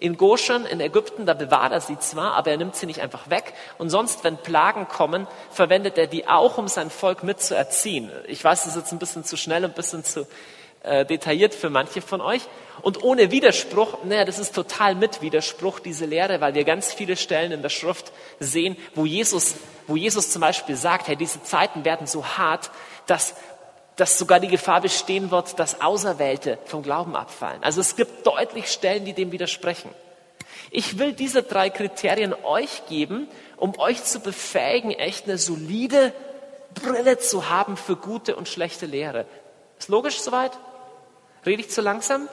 [0.00, 3.30] in Goshen, in Ägypten, da bewahrt er sie zwar, aber er nimmt sie nicht einfach
[3.30, 3.52] weg.
[3.78, 8.10] Und sonst, wenn Plagen kommen, verwendet er die auch, um sein Volk mitzuerziehen.
[8.28, 10.28] Ich weiß, das ist jetzt ein bisschen zu schnell und ein bisschen zu
[10.84, 12.42] äh, detailliert für manche von euch.
[12.82, 17.16] Und ohne Widerspruch, naja, das ist total mit Widerspruch, diese Lehre, weil wir ganz viele
[17.16, 19.56] Stellen in der Schrift sehen, wo Jesus,
[19.88, 22.70] wo Jesus zum Beispiel sagt, hey, diese Zeiten werden so hart,
[23.06, 23.34] dass,
[23.98, 27.62] dass sogar die Gefahr bestehen wird, dass Auserwählte vom Glauben abfallen.
[27.64, 29.90] Also es gibt deutlich Stellen, die dem widersprechen.
[30.70, 36.12] Ich will diese drei Kriterien euch geben, um euch zu befähigen, echt eine solide
[36.74, 39.26] Brille zu haben für gute und schlechte Lehre.
[39.80, 40.52] Ist logisch soweit?
[41.44, 42.28] Rede ich zu langsam?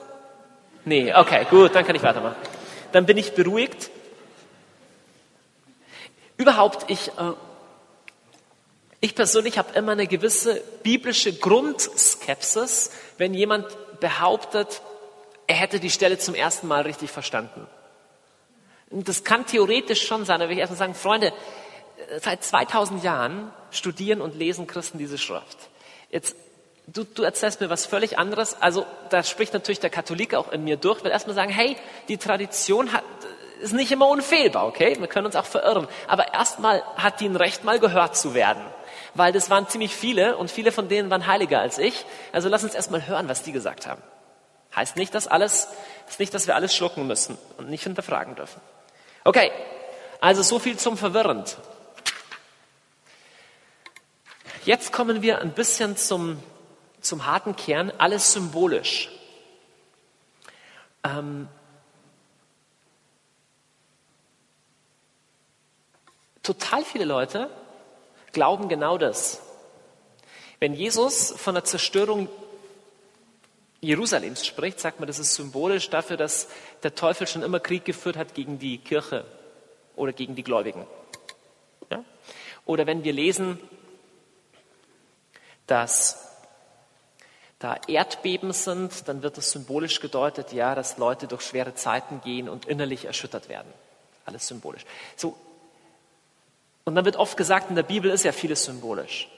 [0.84, 2.36] Nee, okay, gut, dann kann ich weitermachen.
[2.92, 3.90] Dann bin ich beruhigt.
[6.36, 7.32] Überhaupt, ich, äh,
[9.00, 13.66] ich persönlich habe immer eine gewisse biblische Grundskepsis, wenn jemand
[14.00, 14.82] behauptet,
[15.46, 17.66] er hätte die Stelle zum ersten Mal richtig verstanden.
[18.90, 21.32] Und das kann theoretisch schon sein, aber ich erstmal sagen, Freunde,
[22.22, 25.58] seit 2000 Jahren studieren und lesen Christen diese Schrift.
[26.10, 26.36] Jetzt
[26.86, 28.56] du, du erzählst mir was völlig anderes.
[28.60, 31.76] Also da spricht natürlich der Katholik auch in mir durch, will erstmal sagen, hey,
[32.08, 33.04] die Tradition hat,
[33.60, 34.96] ist nicht immer unfehlbar, okay?
[34.98, 35.88] Wir können uns auch verirren.
[36.08, 38.62] Aber erstmal hat die ein Recht, mal gehört zu werden.
[39.16, 42.04] Weil das waren ziemlich viele und viele von denen waren heiliger als ich.
[42.32, 44.02] Also lass uns erstmal hören, was die gesagt haben.
[44.74, 45.68] Heißt nicht, dass alles,
[46.08, 48.60] ist nicht, dass wir alles schlucken müssen und nicht hinterfragen dürfen.
[49.24, 49.50] Okay.
[50.20, 51.56] Also so viel zum Verwirrend.
[54.64, 56.42] Jetzt kommen wir ein bisschen zum
[57.06, 59.10] zum harten Kern, alles symbolisch.
[61.04, 61.48] Ähm,
[66.42, 67.48] total viele Leute
[68.36, 69.40] glauben genau das.
[70.60, 72.28] Wenn Jesus von der Zerstörung
[73.80, 76.48] Jerusalems spricht, sagt man, das ist symbolisch dafür, dass
[76.82, 79.24] der Teufel schon immer Krieg geführt hat gegen die Kirche
[79.96, 80.86] oder gegen die Gläubigen.
[81.90, 82.04] Ja?
[82.66, 83.58] Oder wenn wir lesen,
[85.66, 86.22] dass
[87.58, 92.50] da Erdbeben sind, dann wird es symbolisch gedeutet, ja, dass Leute durch schwere Zeiten gehen
[92.50, 93.72] und innerlich erschüttert werden.
[94.26, 94.84] Alles symbolisch.
[95.16, 95.38] So.
[96.86, 99.28] Und dann wird oft gesagt, in der Bibel ist ja vieles symbolisch.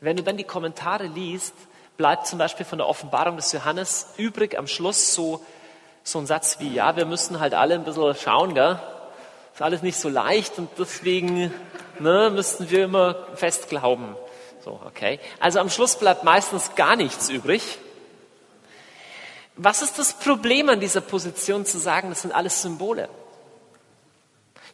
[0.00, 1.54] Wenn du dann die Kommentare liest,
[1.96, 5.42] bleibt zum Beispiel von der Offenbarung des Johannes übrig am Schluss so,
[6.04, 8.78] so ein Satz wie, ja, wir müssen halt alle ein bisschen schauen, gell?
[9.54, 11.52] Ist alles nicht so leicht und deswegen
[11.98, 14.14] ne, müssten wir immer fest glauben.
[14.62, 15.18] So, okay.
[15.40, 17.78] Also am Schluss bleibt meistens gar nichts übrig.
[19.56, 23.08] Was ist das Problem an dieser Position zu sagen, das sind alles Symbole?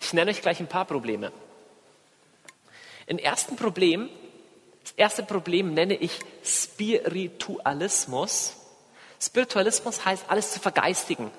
[0.00, 1.32] Ich nenne euch gleich ein paar Probleme.
[3.08, 4.08] Ein ersten Problem,
[4.82, 8.54] das erste Problem nenne ich Spiritualismus.
[9.20, 11.30] Spiritualismus heißt, alles zu vergeistigen.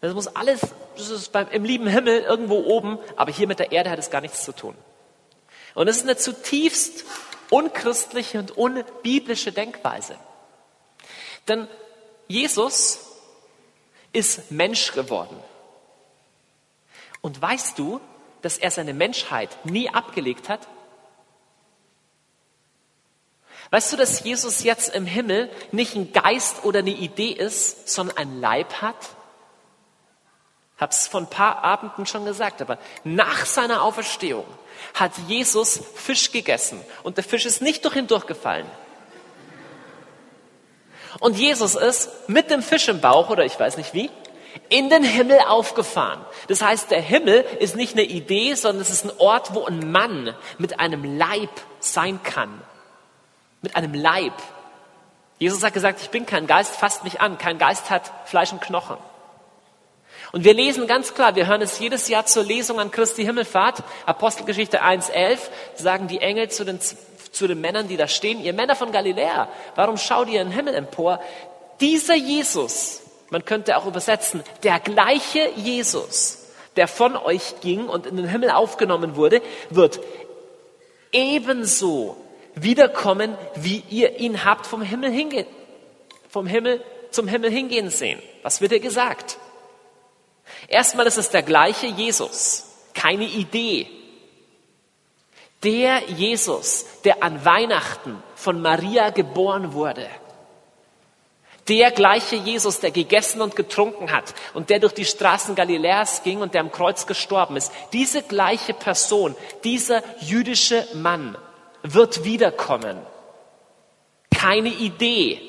[0.00, 0.60] Das muss alles,
[0.96, 4.10] das ist beim, im lieben Himmel irgendwo oben, aber hier mit der Erde hat es
[4.10, 4.76] gar nichts zu tun.
[5.74, 7.04] Und es ist eine zutiefst
[7.50, 10.16] unchristliche und unbiblische Denkweise.
[11.48, 11.68] Denn
[12.28, 13.00] Jesus
[14.12, 15.36] ist Mensch geworden.
[17.26, 18.00] Und weißt du,
[18.40, 20.60] dass er seine Menschheit nie abgelegt hat?
[23.70, 28.16] Weißt du, dass Jesus jetzt im Himmel nicht ein Geist oder eine Idee ist, sondern
[28.16, 29.08] ein Leib hat?
[30.78, 34.46] Hab's vor ein paar Abenden schon gesagt, aber nach seiner Auferstehung
[34.94, 38.70] hat Jesus Fisch gegessen und der Fisch ist nicht durch ihn durchgefallen.
[41.18, 44.10] Und Jesus ist mit dem Fisch im Bauch, oder ich weiß nicht wie,
[44.68, 46.20] in den Himmel aufgefahren.
[46.48, 49.90] Das heißt, der Himmel ist nicht eine Idee, sondern es ist ein Ort, wo ein
[49.90, 52.60] Mann mit einem Leib sein kann.
[53.62, 54.34] Mit einem Leib.
[55.38, 57.38] Jesus hat gesagt, ich bin kein Geist, fasst mich an.
[57.38, 58.96] Kein Geist hat Fleisch und Knochen.
[60.32, 63.82] Und wir lesen ganz klar, wir hören es jedes Jahr zur Lesung an Christi Himmelfahrt,
[64.06, 65.38] Apostelgeschichte 1.11,
[65.74, 69.48] sagen die Engel zu den, zu den Männern, die da stehen, ihr Männer von Galiläa,
[69.76, 71.20] warum schaut ihr in den Himmel empor?
[71.80, 78.16] Dieser Jesus, man könnte auch übersetzen, der gleiche Jesus, der von euch ging und in
[78.16, 80.00] den Himmel aufgenommen wurde, wird
[81.12, 82.16] ebenso
[82.54, 85.46] wiederkommen, wie ihr ihn habt vom Himmel hingehen,
[86.28, 88.20] vom Himmel zum Himmel hingehen sehen.
[88.42, 89.38] Was wird dir gesagt?
[90.68, 93.88] Erstmal ist es der gleiche Jesus, keine Idee.
[95.62, 100.08] Der Jesus, der an Weihnachten von Maria geboren wurde.
[101.68, 106.40] Der gleiche Jesus, der gegessen und getrunken hat und der durch die Straßen Galiläas ging
[106.40, 107.72] und der am Kreuz gestorben ist.
[107.92, 111.36] Diese gleiche Person, dieser jüdische Mann
[111.82, 112.98] wird wiederkommen.
[114.30, 115.40] Keine Idee,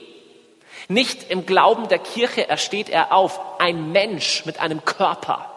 [0.88, 5.52] nicht im Glauben der Kirche ersteht er auf, ein Mensch mit einem Körper.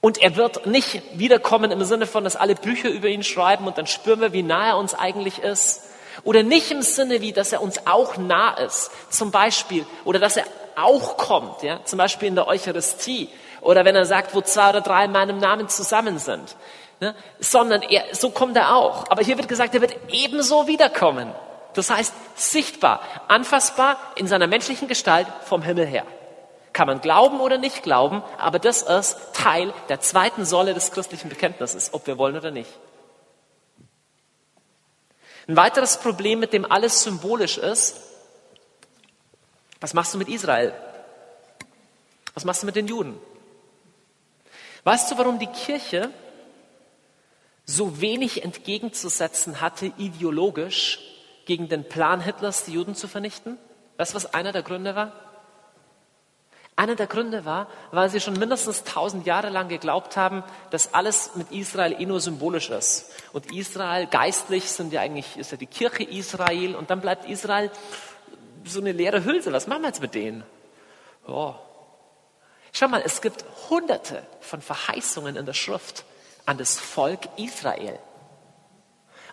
[0.00, 3.76] Und er wird nicht wiederkommen im Sinne von, dass alle Bücher über ihn schreiben und
[3.76, 5.82] dann spüren wir, wie nah er uns eigentlich ist.
[6.26, 8.90] Oder nicht im Sinne wie, dass er uns auch nah ist.
[9.10, 13.28] Zum Beispiel, oder dass er auch kommt, ja, zum Beispiel in der Eucharistie.
[13.60, 16.56] Oder wenn er sagt, wo zwei oder drei in meinem Namen zusammen sind.
[16.98, 17.14] Ne?
[17.38, 19.08] Sondern er, so kommt er auch.
[19.08, 21.32] Aber hier wird gesagt, er wird ebenso wiederkommen.
[21.74, 26.06] Das heißt, sichtbar, anfassbar in seiner menschlichen Gestalt vom Himmel her.
[26.72, 31.28] Kann man glauben oder nicht glauben, aber das ist Teil der zweiten Säule des christlichen
[31.28, 32.70] Bekenntnisses, ob wir wollen oder nicht.
[35.48, 38.00] Ein weiteres Problem, mit dem alles symbolisch ist,
[39.80, 40.74] was machst du mit Israel?
[42.34, 43.18] Was machst du mit den Juden?
[44.84, 46.10] Weißt du, warum die Kirche
[47.64, 51.00] so wenig entgegenzusetzen hatte ideologisch
[51.44, 53.58] gegen den Plan Hitlers, die Juden zu vernichten?
[53.96, 55.12] Weißt du, was einer der Gründe war?
[56.78, 61.30] Einer der Gründe war, weil sie schon mindestens tausend Jahre lang geglaubt haben, dass alles
[61.34, 63.10] mit Israel eh nur symbolisch ist.
[63.32, 67.70] Und Israel geistlich sind ja eigentlich, ist ja die Kirche Israel und dann bleibt Israel
[68.64, 69.52] so eine leere Hülse.
[69.52, 70.44] Was machen wir jetzt mit denen?
[71.26, 71.54] Oh.
[72.72, 76.04] Schau mal, es gibt hunderte von Verheißungen in der Schrift
[76.44, 77.98] an das Volk Israel.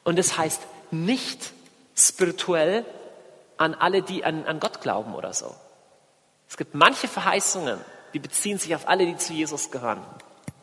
[0.06, 1.52] Und es das heißt nicht
[1.94, 2.86] spirituell
[3.58, 5.54] an alle, die an, an Gott glauben oder so.
[6.54, 7.80] Es gibt manche Verheißungen,
[8.14, 10.06] die beziehen sich auf alle, die zu Jesus gehören,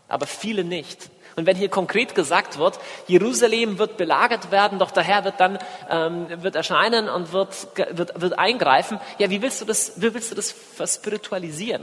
[0.07, 1.11] aber viele nicht.
[1.35, 5.59] Und wenn hier konkret gesagt wird, Jerusalem wird belagert werden, doch der Herr wird dann
[5.89, 10.31] ähm, wird erscheinen und wird, wird, wird eingreifen, ja, wie willst du das, wie willst
[10.31, 11.83] du das verspiritualisieren?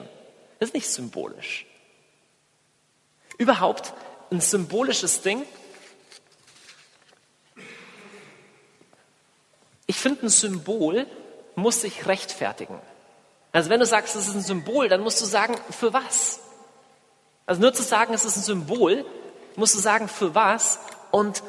[0.59, 1.65] Das ist nicht symbolisch.
[3.37, 3.91] Überhaupt
[4.31, 5.43] ein symbolisches Ding.
[9.85, 11.07] Ich finde, ein Symbol
[11.55, 12.79] muss sich rechtfertigen.
[13.51, 16.39] Also wenn du sagst, es ist ein Symbol, dann musst du sagen, für was?
[17.45, 19.05] Also nur zu sagen, es ist ein Symbol,
[19.55, 20.79] musst du sagen, für was?
[21.11, 21.43] Und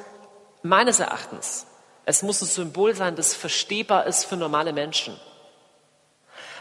[0.62, 1.66] meines Erachtens,
[2.04, 5.18] es muss ein Symbol sein, das verstehbar ist für normale Menschen.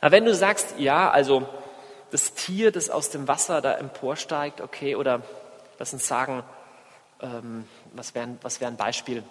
[0.02, 1.48] Aber wenn du sagst, ja, also
[2.12, 5.22] das Tier, das aus dem Wasser da emporsteigt, okay, oder
[5.80, 6.44] lass uns sagen,
[7.22, 9.24] ähm, was wäre was wär ein Beispiel?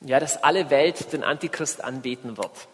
[0.00, 2.68] Ja, dass alle Welt den Antichrist anbeten wird.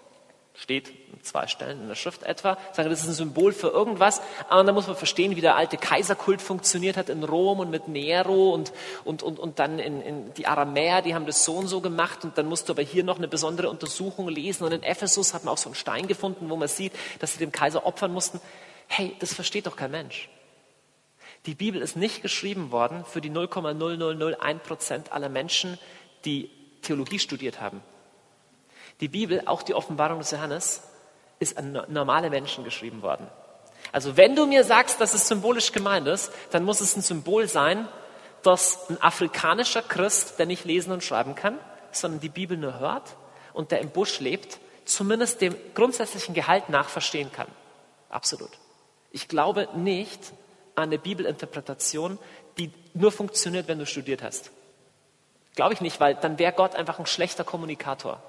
[0.59, 2.57] Steht an zwei Stellen in der Schrift etwa.
[2.73, 4.23] Sagen, das ist ein Symbol für irgendwas.
[4.49, 7.89] Aber dann muss man verstehen, wie der alte Kaiserkult funktioniert hat in Rom und mit
[7.89, 8.73] Nero und,
[9.05, 12.25] und, und, und dann in, in die Aramäer, die haben das so und so gemacht.
[12.25, 14.65] Und dann musst du aber hier noch eine besondere Untersuchung lesen.
[14.65, 17.39] Und in Ephesus hat man auch so einen Stein gefunden, wo man sieht, dass sie
[17.39, 18.41] dem Kaiser opfern mussten.
[18.87, 20.31] Hey, das versteht doch kein Mensch.
[21.45, 25.79] Die Bibel ist nicht geschrieben worden für die 0,0001 Prozent aller Menschen,
[26.25, 26.51] die
[26.83, 27.83] Theologie studiert haben.
[29.01, 30.83] Die Bibel, auch die Offenbarung des Johannes,
[31.39, 33.27] ist an normale Menschen geschrieben worden.
[33.93, 37.47] Also wenn du mir sagst, dass es symbolisch gemeint ist, dann muss es ein Symbol
[37.47, 37.89] sein,
[38.43, 41.59] dass ein afrikanischer Christ, der nicht lesen und schreiben kann,
[41.93, 43.17] sondern die Bibel nur hört
[43.53, 47.49] und der im Busch lebt, zumindest dem grundsätzlichen Gehalt nach verstehen kann.
[48.09, 48.51] Absolut.
[49.11, 50.21] Ich glaube nicht
[50.75, 52.19] an eine Bibelinterpretation,
[52.59, 54.51] die nur funktioniert, wenn du studiert hast.
[55.55, 58.23] Glaube ich nicht, weil dann wäre Gott einfach ein schlechter Kommunikator.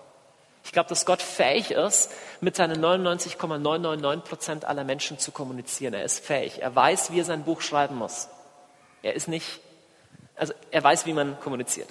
[0.67, 5.93] Ich glaube, dass Gott fähig ist, mit seinen 99,999 Prozent aller Menschen zu kommunizieren.
[5.93, 6.61] Er ist fähig.
[6.61, 8.27] Er weiß, wie er sein Buch schreiben muss.
[9.01, 9.61] Er ist nicht,
[10.35, 11.87] also er weiß, wie man kommuniziert.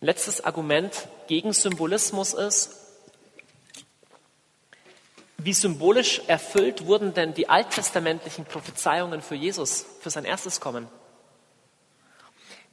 [0.00, 2.76] Letztes Argument gegen Symbolismus ist,
[5.38, 10.86] wie symbolisch erfüllt wurden denn die alttestamentlichen Prophezeiungen für Jesus, für sein erstes Kommen?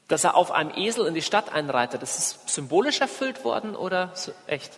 [0.08, 4.14] Dass er auf einem Esel in die Stadt einreitet, das ist symbolisch erfüllt worden oder
[4.48, 4.72] echt?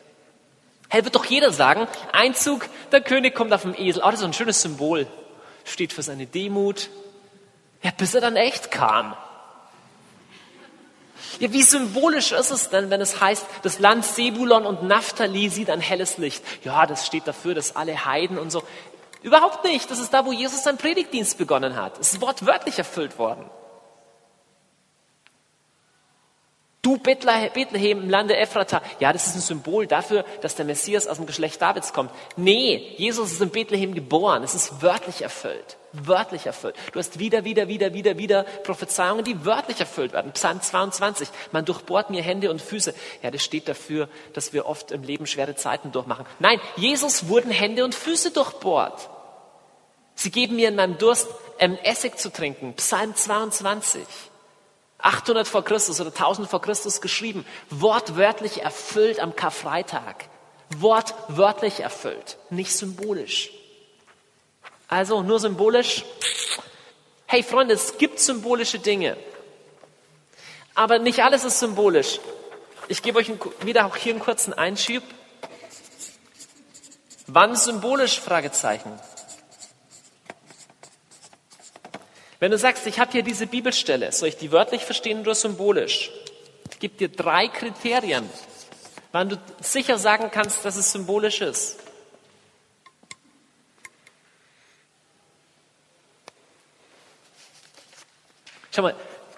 [0.89, 4.03] Hey, wird doch jeder sagen, Einzug, der König kommt auf dem Esel.
[4.03, 5.07] Oh, das ist ein schönes Symbol.
[5.63, 6.89] Steht für seine Demut.
[7.81, 9.15] Ja, bis er dann echt kam.
[11.39, 15.69] Ja, wie symbolisch ist es denn, wenn es heißt, das Land Sebulon und Naphtali sieht
[15.69, 16.43] ein helles Licht?
[16.63, 18.63] Ja, das steht dafür, dass alle Heiden und so.
[19.21, 19.89] Überhaupt nicht.
[19.89, 21.99] Das ist da, wo Jesus seinen Predigtdienst begonnen hat.
[21.99, 23.49] Es ist wortwörtlich erfüllt worden.
[26.85, 28.79] Du Bethlehem im Lande Ephrata.
[28.99, 32.11] Ja, das ist ein Symbol dafür, dass der Messias aus dem Geschlecht Davids kommt.
[32.37, 34.43] Nee, Jesus ist in Bethlehem geboren.
[34.43, 35.77] Es ist wörtlich erfüllt.
[35.93, 36.75] Wörtlich erfüllt.
[36.91, 40.31] Du hast wieder, wieder, wieder, wieder, wieder Prophezeiungen, die wörtlich erfüllt werden.
[40.33, 41.27] Psalm 22.
[41.51, 42.93] Man durchbohrt mir Hände und Füße.
[43.23, 46.27] Ja, das steht dafür, dass wir oft im Leben schwere Zeiten durchmachen.
[46.37, 49.09] Nein, Jesus wurden Hände und Füße durchbohrt.
[50.13, 52.75] Sie geben mir in meinem Durst ähm, Essig zu trinken.
[52.75, 54.03] Psalm 22.
[54.99, 60.25] 800 vor Christus oder 1000 vor Christus geschrieben, wortwörtlich erfüllt am Karfreitag.
[60.77, 63.51] Wortwörtlich erfüllt, nicht symbolisch.
[64.87, 66.03] Also nur symbolisch.
[67.27, 69.17] Hey Freunde, es gibt symbolische Dinge.
[70.73, 72.19] Aber nicht alles ist symbolisch.
[72.87, 73.31] Ich gebe euch
[73.61, 75.03] wieder auch hier einen kurzen Einschub.
[77.27, 78.19] Wann symbolisch?
[78.19, 78.91] Fragezeichen.
[82.39, 86.11] Wenn du sagst, ich habe hier diese Bibelstelle, soll ich die wörtlich verstehen oder symbolisch?
[86.71, 88.29] Ich gebe dir drei Kriterien,
[89.11, 91.79] wann du sicher sagen kannst, dass es symbolisch ist.
[98.75, 98.95] Schau mal,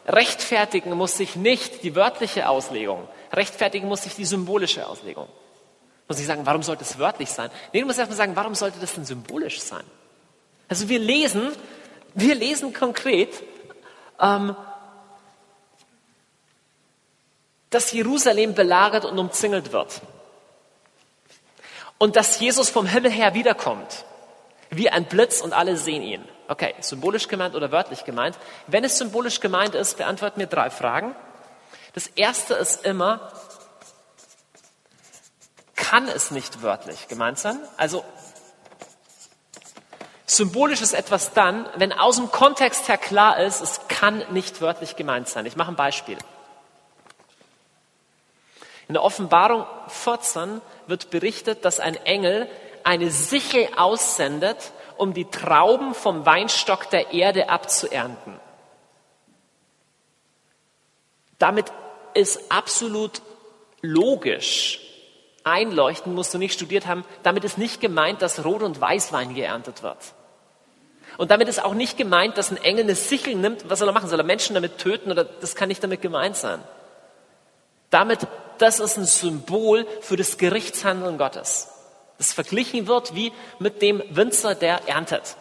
[0.08, 5.28] rechtfertigen muss sich nicht die wörtliche Auslegung, rechtfertigen muss sich die symbolische Auslegung.
[6.08, 7.52] Muss ich sagen, warum sollte es wörtlich sein?
[7.72, 9.84] Nee, du musst erstmal sagen, warum sollte das denn symbolisch sein?
[10.70, 11.52] Also wir lesen,
[12.18, 13.43] wir lesen konkret,
[14.20, 14.55] ähm,
[17.70, 20.01] dass Jerusalem belagert und umzingelt wird.
[21.97, 24.05] und dass Jesus vom Himmel her wiederkommt,
[24.70, 26.28] wie ein Blitz und alle sehen ihn.
[26.47, 28.38] Okay, symbolisch gemeint oder wörtlich gemeint?
[28.68, 31.15] Wenn es symbolisch gemeint ist, beantworten mir drei Fragen.
[31.93, 33.32] Das erste ist immer,
[35.76, 37.59] kann es nicht wörtlich gemeint sein?
[37.76, 38.03] Also
[40.28, 44.95] symbolisch ist etwas dann, wenn aus dem Kontext her klar ist, es kann nicht wörtlich
[44.95, 45.45] gemeint sein.
[45.45, 46.17] Ich mache ein Beispiel.
[48.88, 52.47] In der Offenbarung 14 wird berichtet, dass ein Engel
[52.84, 58.39] eine Sichel aussendet, um die Trauben vom Weinstock der Erde abzuernten.
[61.38, 61.71] Damit
[62.13, 63.21] ist absolut
[63.82, 64.80] logisch,
[65.43, 69.84] einleuchten musst du nicht studiert haben, damit ist nicht gemeint, dass Rot- und Weißwein geerntet
[69.84, 69.97] wird.
[71.18, 73.70] Und damit ist auch nicht gemeint, dass ein Engel eine Sichel nimmt.
[73.70, 74.07] Was soll er machen?
[74.07, 75.11] Soll er Menschen damit töten?
[75.11, 76.63] Oder das kann nicht damit gemeint sein.
[77.89, 78.28] Damit,
[78.59, 81.70] das ist ein Symbol für das Gerichtshandeln Gottes.
[82.18, 85.36] Das verglichen wird wie mit dem Winzer, der erntet.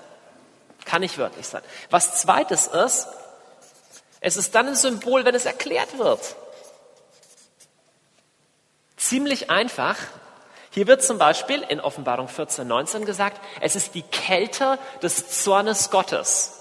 [0.85, 1.63] Kann nicht wörtlich sein.
[1.91, 3.09] Was zweites ist,
[4.21, 6.37] es ist dann ein Symbol, wenn es erklärt wird.
[8.97, 9.97] Ziemlich einfach.
[10.77, 15.89] Hier wird zum Beispiel in Offenbarung 14, 19 gesagt, es ist die Kälte des Zornes
[15.89, 16.61] Gottes.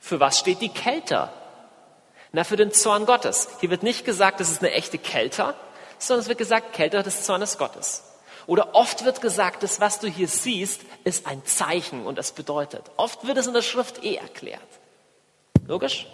[0.00, 1.30] Für was steht die Kälte?
[2.32, 3.46] Na, für den Zorn Gottes.
[3.60, 5.54] Hier wird nicht gesagt, es ist eine echte Kälte,
[6.00, 8.02] sondern es wird gesagt, Kälte des Zornes Gottes.
[8.48, 12.82] Oder oft wird gesagt, das, was du hier siehst, ist ein Zeichen und es bedeutet.
[12.96, 14.60] Oft wird es in der Schrift eh erklärt.
[15.68, 16.08] Logisch?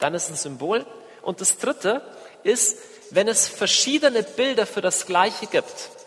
[0.00, 0.86] Dann ist es ein Symbol.
[1.22, 2.02] Und das dritte
[2.42, 2.78] ist,
[3.12, 6.01] wenn es verschiedene Bilder für das Gleiche gibt.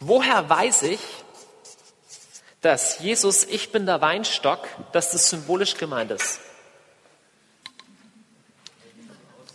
[0.00, 1.00] Woher weiß ich,
[2.62, 6.40] dass Jesus, ich bin der Weinstock, dass das symbolisch gemeint ist?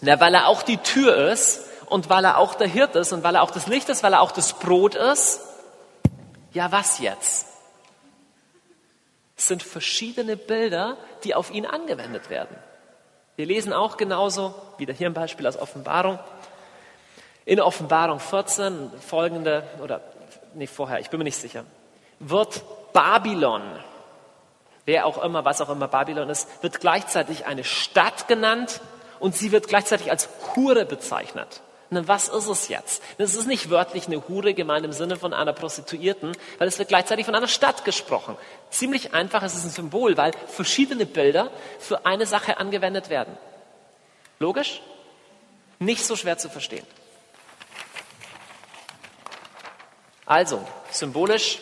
[0.02, 3.24] Na, weil er auch die Tür ist und weil er auch der Hirt ist und
[3.24, 5.41] weil er auch das Licht ist, weil er auch das Brot ist.
[6.54, 7.48] Ja, was jetzt?
[9.36, 12.56] Es sind verschiedene Bilder, die auf ihn angewendet werden.
[13.36, 16.20] Wir lesen auch genauso, wieder hier ein Beispiel aus Offenbarung.
[17.46, 20.02] In Offenbarung 14 folgende, oder
[20.56, 21.66] nee, vorher, ich bin mir nicht sicher,
[22.20, 23.62] wird Babylon,
[24.86, 28.82] wer auch immer, was auch immer Babylon ist, wird gleichzeitig eine Stadt genannt
[29.20, 31.62] und sie wird gleichzeitig als Hure bezeichnet.
[31.91, 33.03] Na, was ist es jetzt?
[33.20, 36.89] Das ist nicht wörtlich eine Hure gemeint im Sinne von einer Prostituierten, weil es wird
[36.89, 38.38] gleichzeitig von einer Stadt gesprochen.
[38.72, 43.38] Ziemlich einfach, es ist ein Symbol, weil verschiedene Bilder für eine Sache angewendet werden.
[44.39, 44.82] Logisch?
[45.78, 46.86] Nicht so schwer zu verstehen.
[50.26, 51.59] Also, symbolisch,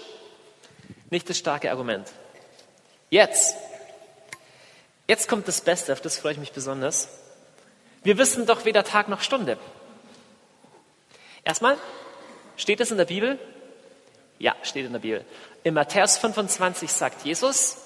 [1.10, 2.10] nicht das starke Argument.
[3.10, 3.56] Jetzt,
[5.08, 7.10] jetzt kommt das Beste, auf das freue ich mich besonders.
[8.04, 9.58] Wir wissen doch weder Tag noch Stunde.
[11.44, 11.78] Erstmal,
[12.56, 13.38] steht es in der Bibel?
[14.40, 15.26] Ja, steht in der Bibel.
[15.64, 17.78] In Matthäus 25 sagt Jesus,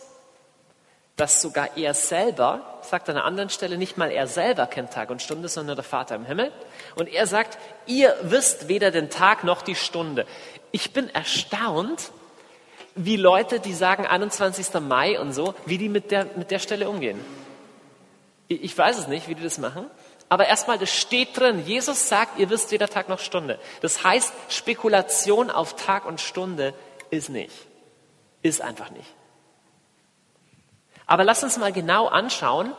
[1.18, 5.10] dass sogar er selber, sagt an einer anderen Stelle, nicht mal er selber kennt Tag
[5.10, 6.52] und Stunde, sondern der Vater im Himmel.
[6.96, 7.58] Und er sagt,
[7.88, 10.28] ihr wisst weder den Tag noch die Stunde.
[10.72, 12.12] Ich bin erstaunt,
[12.96, 14.74] wie Leute, die sagen 21.
[14.82, 17.20] Mai und so, wie die mit der, mit der Stelle umgehen.
[18.48, 19.90] Ich weiß es nicht, wie die das machen.
[20.30, 21.66] Aber erstmal, das steht drin.
[21.66, 23.60] Jesus sagt, ihr wisst weder Tag noch Stunde.
[23.82, 26.74] Das heißt, Spekulation auf Tag und Stunde
[27.10, 27.54] ist nicht.
[28.42, 29.14] Ist einfach nicht.
[31.06, 32.74] Aber lass uns mal genau anschauen,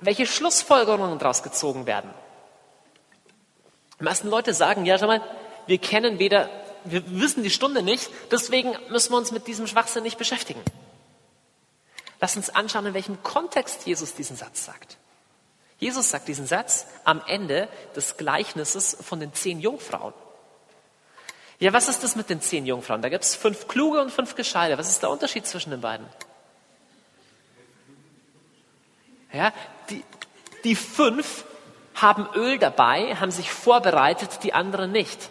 [0.00, 2.10] welche Schlussfolgerungen daraus gezogen werden.
[4.00, 5.22] Die meisten Leute sagen, ja, schau mal,
[5.66, 6.50] wir kennen weder,
[6.90, 10.60] wir wissen die Stunde nicht, deswegen müssen wir uns mit diesem Schwachsinn nicht beschäftigen.
[12.20, 14.96] Lass uns anschauen, in welchem Kontext Jesus diesen Satz sagt.
[15.78, 20.14] Jesus sagt diesen Satz am Ende des Gleichnisses von den zehn Jungfrauen.
[21.58, 23.02] Ja, was ist das mit den zehn Jungfrauen?
[23.02, 24.78] Da gibt es fünf kluge und fünf gescheite.
[24.78, 26.06] Was ist der Unterschied zwischen den beiden?
[29.32, 29.52] Ja,
[29.90, 30.02] die,
[30.64, 31.44] die fünf
[31.94, 35.30] haben Öl dabei, haben sich vorbereitet, die anderen nicht.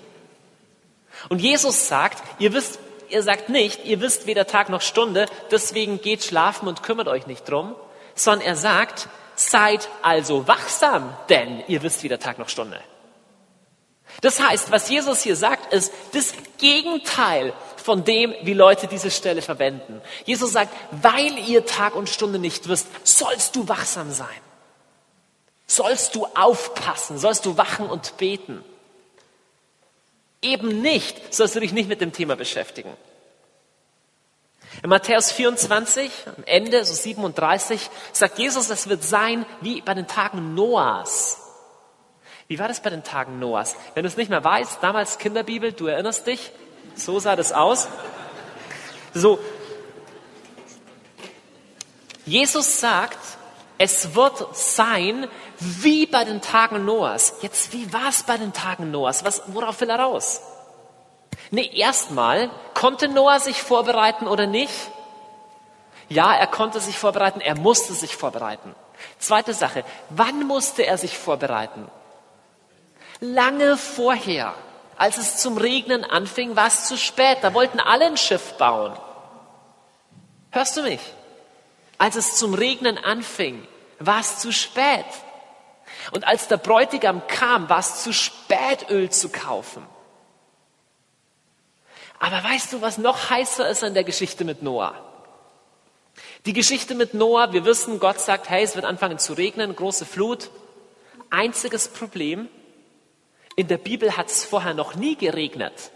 [1.29, 6.01] Und Jesus sagt, ihr wisst, ihr sagt nicht, ihr wisst weder Tag noch Stunde, deswegen
[6.01, 7.75] geht schlafen und kümmert euch nicht drum,
[8.15, 12.79] sondern er sagt, Seid also wachsam, denn ihr wisst weder Tag noch Stunde.
[14.21, 19.41] Das heißt, was Jesus hier sagt, ist das Gegenteil von dem, wie Leute diese Stelle
[19.41, 20.01] verwenden.
[20.23, 24.27] Jesus sagt, weil ihr Tag und Stunde nicht wisst, sollst du wachsam sein.
[25.67, 28.63] Sollst du aufpassen, sollst du wachen und beten.
[30.41, 32.95] Eben nicht, sollst du dich nicht mit dem Thema beschäftigen.
[34.83, 40.07] In Matthäus 24, am Ende, so 37, sagt Jesus, das wird sein wie bei den
[40.07, 41.39] Tagen Noahs.
[42.47, 43.75] Wie war das bei den Tagen Noahs?
[43.93, 46.51] Wenn du es nicht mehr weißt, damals Kinderbibel, du erinnerst dich,
[46.95, 47.87] so sah das aus.
[49.13, 49.39] So,
[52.25, 53.19] Jesus sagt,
[53.77, 55.27] es wird sein
[55.59, 57.35] wie bei den Tagen Noahs.
[57.41, 59.23] Jetzt, wie war es bei den Tagen Noahs?
[59.23, 60.41] Was, worauf will er raus?
[61.51, 64.73] Nee, erstmal, konnte Noah sich vorbereiten oder nicht?
[66.09, 68.75] Ja, er konnte sich vorbereiten, er musste sich vorbereiten.
[69.19, 71.89] Zweite Sache, wann musste er sich vorbereiten?
[73.19, 74.53] Lange vorher,
[74.97, 77.39] als es zum Regnen anfing, war es zu spät.
[77.41, 78.93] Da wollten alle ein Schiff bauen.
[80.51, 81.01] Hörst du mich?
[81.97, 83.67] Als es zum Regnen anfing,
[83.99, 85.05] war es zu spät.
[86.11, 89.85] Und als der Bräutigam kam, war es zu spät, Öl zu kaufen.
[92.19, 94.95] Aber weißt du, was noch heißer ist an der Geschichte mit Noah?
[96.45, 100.05] Die Geschichte mit Noah, wir wissen, Gott sagt, hey, es wird anfangen zu regnen, große
[100.05, 100.49] Flut.
[101.29, 102.47] Einziges Problem,
[103.55, 105.91] in der Bibel hat es vorher noch nie geregnet.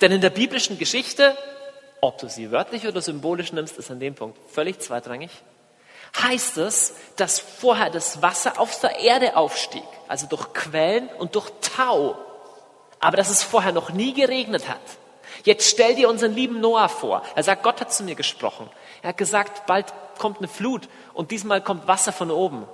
[0.00, 1.36] Denn in der biblischen Geschichte
[2.00, 5.30] ob du sie wörtlich oder symbolisch nimmst, ist an dem Punkt völlig zweitrangig.
[6.18, 11.50] Heißt es, dass vorher das Wasser auf der Erde aufstieg, also durch Quellen und durch
[11.76, 12.16] Tau,
[12.98, 14.80] aber dass es vorher noch nie geregnet hat.
[15.44, 17.22] Jetzt stell dir unseren lieben Noah vor.
[17.34, 18.68] Er sagt, Gott hat zu mir gesprochen.
[19.02, 19.86] Er hat gesagt, bald
[20.18, 22.66] kommt eine Flut und diesmal kommt Wasser von oben.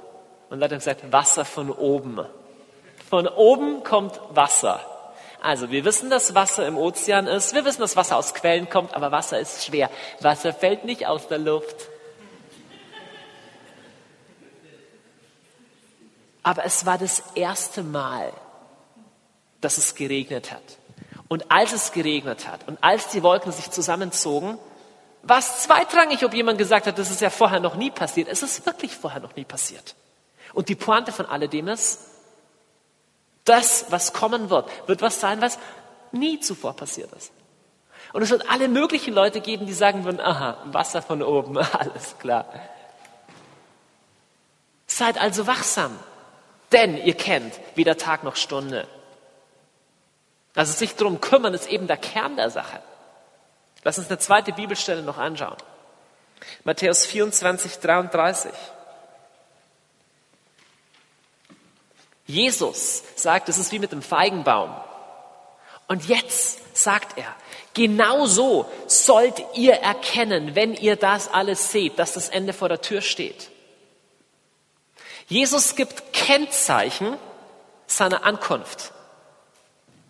[0.50, 2.26] Und er hat gesagt, Wasser von oben.
[3.08, 4.80] Von oben kommt Wasser.
[5.40, 8.94] Also wir wissen, dass Wasser im Ozean ist, wir wissen, dass Wasser aus Quellen kommt,
[8.94, 9.90] aber Wasser ist schwer.
[10.20, 11.88] Wasser fällt nicht aus der Luft.
[16.46, 18.32] Aber es war das erste Mal,
[19.60, 20.62] dass es geregnet hat.
[21.26, 24.56] Und als es geregnet hat und als die Wolken sich zusammenzogen,
[25.24, 28.28] war es zweitrangig, ob jemand gesagt hat, das ist ja vorher noch nie passiert.
[28.28, 29.96] Es ist wirklich vorher noch nie passiert.
[30.54, 31.98] Und die Pointe von alledem ist,
[33.42, 35.58] das, was kommen wird, wird was sein, was
[36.12, 37.32] nie zuvor passiert ist.
[38.12, 42.16] Und es wird alle möglichen Leute geben, die sagen würden, aha, Wasser von oben, alles
[42.20, 42.46] klar.
[44.86, 45.90] Seid also wachsam,
[46.72, 48.86] denn ihr kennt weder Tag noch Stunde.
[50.54, 52.80] Also sich darum kümmern ist eben der Kern der Sache.
[53.84, 55.56] Lass uns eine zweite Bibelstelle noch anschauen.
[56.64, 58.50] Matthäus 24, 33.
[62.26, 64.74] Jesus sagt, es ist wie mit dem Feigenbaum.
[65.88, 67.34] Und jetzt sagt er,
[67.74, 72.80] genau so sollt ihr erkennen, wenn ihr das alles seht, dass das Ende vor der
[72.80, 73.50] Tür steht.
[75.28, 77.16] Jesus gibt Kennzeichen
[77.86, 78.92] seiner Ankunft.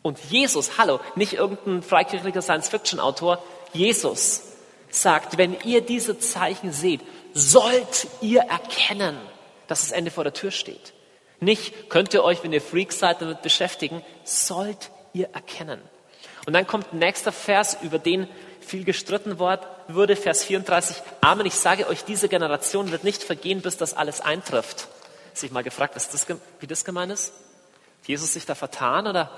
[0.03, 3.43] Und Jesus, hallo, nicht irgendein freikirchlicher Science-Fiction-Autor,
[3.73, 4.43] Jesus
[4.89, 7.01] sagt, wenn ihr diese Zeichen seht,
[7.35, 9.17] sollt ihr erkennen,
[9.67, 10.93] dass das Ende vor der Tür steht.
[11.41, 15.81] Nicht könnt ihr euch, wenn ihr Freaks seid, damit beschäftigen, sollt ihr erkennen.
[16.47, 18.29] Und dann kommt nächster Vers, über den
[18.61, 20.97] viel gestritten wurde, Vers 34.
[21.21, 24.89] Amen, ich sage euch, diese Generation wird nicht vergehen, bis das alles eintrifft.
[25.37, 26.27] Sich mal gefragt, ist das,
[26.61, 27.33] wie das gemeint ist?
[28.01, 29.31] Hat Jesus sich da vertan oder?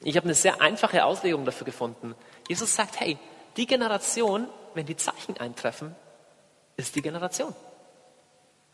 [0.00, 2.14] Ich habe eine sehr einfache Auslegung dafür gefunden.
[2.48, 3.18] Jesus sagt, hey,
[3.56, 5.94] die Generation, wenn die Zeichen eintreffen,
[6.76, 7.54] ist die Generation.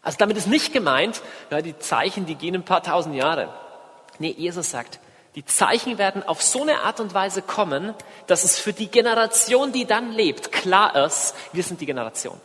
[0.03, 1.20] Also damit ist nicht gemeint,
[1.51, 3.53] ja, die Zeichen, die gehen ein paar tausend Jahre.
[4.18, 5.01] Nee, Jesus sagt,
[5.34, 7.95] die Zeichen werden auf so eine Art und Weise kommen,
[8.26, 12.41] dass es für die Generation, die dann lebt, klar ist, wir sind die Generation.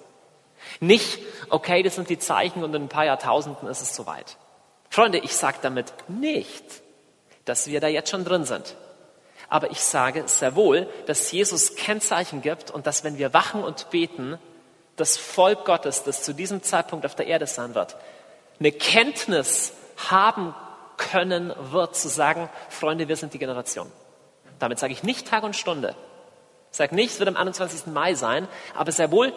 [0.84, 1.20] Nicht,
[1.50, 4.36] okay, das sind die Zeichen und in ein paar Jahrtausenden ist es soweit.
[4.90, 6.66] Freunde, ich sage damit nicht,
[7.46, 8.76] dass wir da jetzt schon drin sind.
[9.48, 13.92] Aber ich sage sehr wohl, dass Jesus Kennzeichen gibt und dass wenn wir wachen und
[13.92, 14.38] beten,
[14.98, 17.96] das Volk Gottes, das zu diesem Zeitpunkt auf der Erde sein wird,
[18.60, 19.72] eine Kenntnis
[20.10, 20.54] haben
[20.98, 23.90] können wird, zu sagen, Freunde, wir sind die Generation.
[24.60, 25.96] Damit sage ich nicht Tag und Stunde.
[26.72, 27.88] Ich sage nicht, es wird am 21.
[27.88, 29.32] Mai sein, aber sehr wohl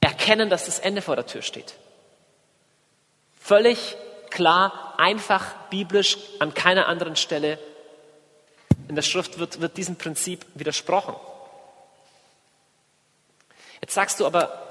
[0.00, 1.74] erkennen, dass das Ende vor der Tür steht.
[3.40, 3.96] Völlig
[4.30, 7.58] klar, einfach, biblisch, an keiner anderen Stelle
[8.88, 11.14] in der Schrift wird, wird diesem Prinzip widersprochen.
[13.80, 14.62] Jetzt sagst du aber,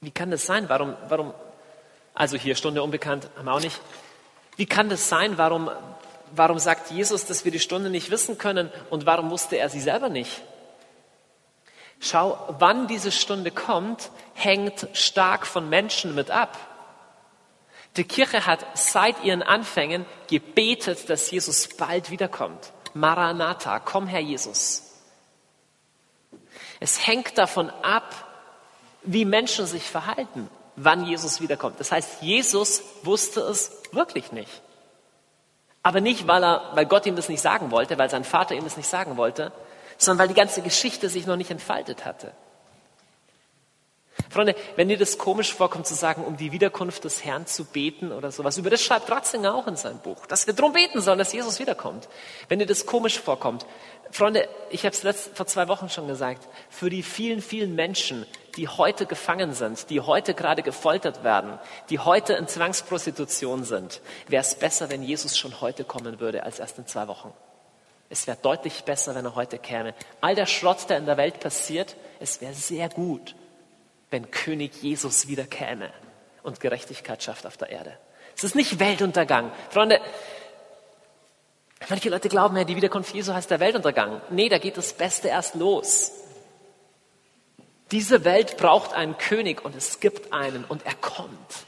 [0.00, 0.68] wie kann das sein?
[0.68, 1.34] Warum, warum,
[2.14, 3.80] also hier Stunde unbekannt, haben wir auch nicht.
[4.56, 5.38] Wie kann das sein?
[5.38, 5.70] Warum,
[6.32, 9.80] warum sagt Jesus, dass wir die Stunde nicht wissen können und warum wusste er sie
[9.80, 10.42] selber nicht?
[12.00, 16.56] Schau, wann diese Stunde kommt, hängt stark von Menschen mit ab.
[17.96, 22.72] Die Kirche hat seit ihren Anfängen gebetet, dass Jesus bald wiederkommt.
[22.94, 24.84] Maranatha, komm Herr Jesus.
[26.80, 28.14] Es hängt davon ab,
[29.02, 31.80] wie Menschen sich verhalten, wann Jesus wiederkommt.
[31.80, 34.62] Das heißt, Jesus wusste es wirklich nicht.
[35.82, 38.64] Aber nicht, weil, er, weil Gott ihm das nicht sagen wollte, weil sein Vater ihm
[38.64, 39.52] das nicht sagen wollte,
[39.98, 42.32] sondern weil die ganze Geschichte sich noch nicht entfaltet hatte.
[44.30, 48.12] Freunde, wenn dir das komisch vorkommt zu sagen, um die Wiederkunft des Herrn zu beten
[48.12, 51.18] oder sowas, über das schreibt Ratzinger auch in seinem Buch, dass wir drum beten sollen,
[51.18, 52.08] dass Jesus wiederkommt.
[52.48, 53.64] Wenn dir das komisch vorkommt,
[54.10, 58.26] Freunde, ich habe es vor zwei Wochen schon gesagt, für die vielen, vielen Menschen,
[58.56, 61.58] die heute gefangen sind, die heute gerade gefoltert werden,
[61.90, 66.58] die heute in Zwangsprostitution sind, wäre es besser, wenn Jesus schon heute kommen würde, als
[66.58, 67.32] erst in zwei Wochen.
[68.10, 69.94] Es wäre deutlich besser, wenn er heute käme.
[70.20, 73.34] All der Schrott, der in der Welt passiert, es wäre sehr gut,
[74.10, 75.92] wenn König Jesus wieder käme
[76.42, 77.98] und Gerechtigkeit schafft auf der Erde.
[78.34, 79.52] Es ist nicht Weltuntergang.
[79.70, 80.00] Freunde,
[81.88, 84.22] manche Leute glauben ja, die Wiederkunft Jesu heißt der Weltuntergang.
[84.30, 86.12] Nee, da geht das Beste erst los.
[87.90, 91.66] Diese Welt braucht einen König und es gibt einen und er kommt,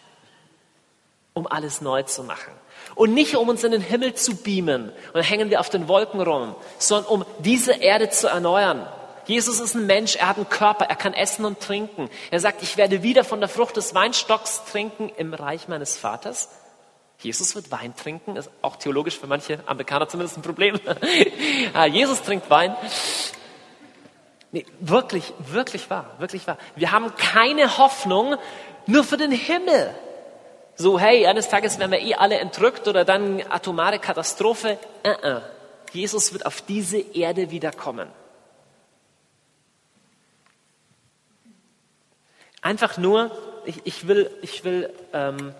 [1.34, 2.53] um alles neu zu machen.
[2.95, 6.20] Und nicht um uns in den Himmel zu beamen und hängen wir auf den Wolken
[6.20, 8.86] rum, sondern um diese Erde zu erneuern.
[9.26, 12.11] Jesus ist ein Mensch, er hat einen Körper, er kann essen und trinken.
[12.30, 16.49] Er sagt, ich werde wieder von der Frucht des Weinstocks trinken im Reich meines Vaters.
[17.20, 20.80] Jesus wird Wein trinken, ist auch theologisch für manche Amerikaner zumindest ein Problem.
[21.74, 22.74] Ah, Jesus trinkt Wein.
[24.53, 26.59] Nee, wirklich, wirklich wahr, wirklich wahr.
[26.74, 28.36] Wir haben keine Hoffnung
[28.86, 29.95] nur für den Himmel.
[30.77, 34.79] So, hey, eines Tages werden wir eh alle entrückt oder dann atomare Katastrophe.
[35.05, 35.43] Uh -uh.
[35.93, 38.09] Jesus wird auf diese Erde wiederkommen.
[42.62, 43.31] Einfach nur,
[43.64, 45.55] ich, ich will, ich will ähm,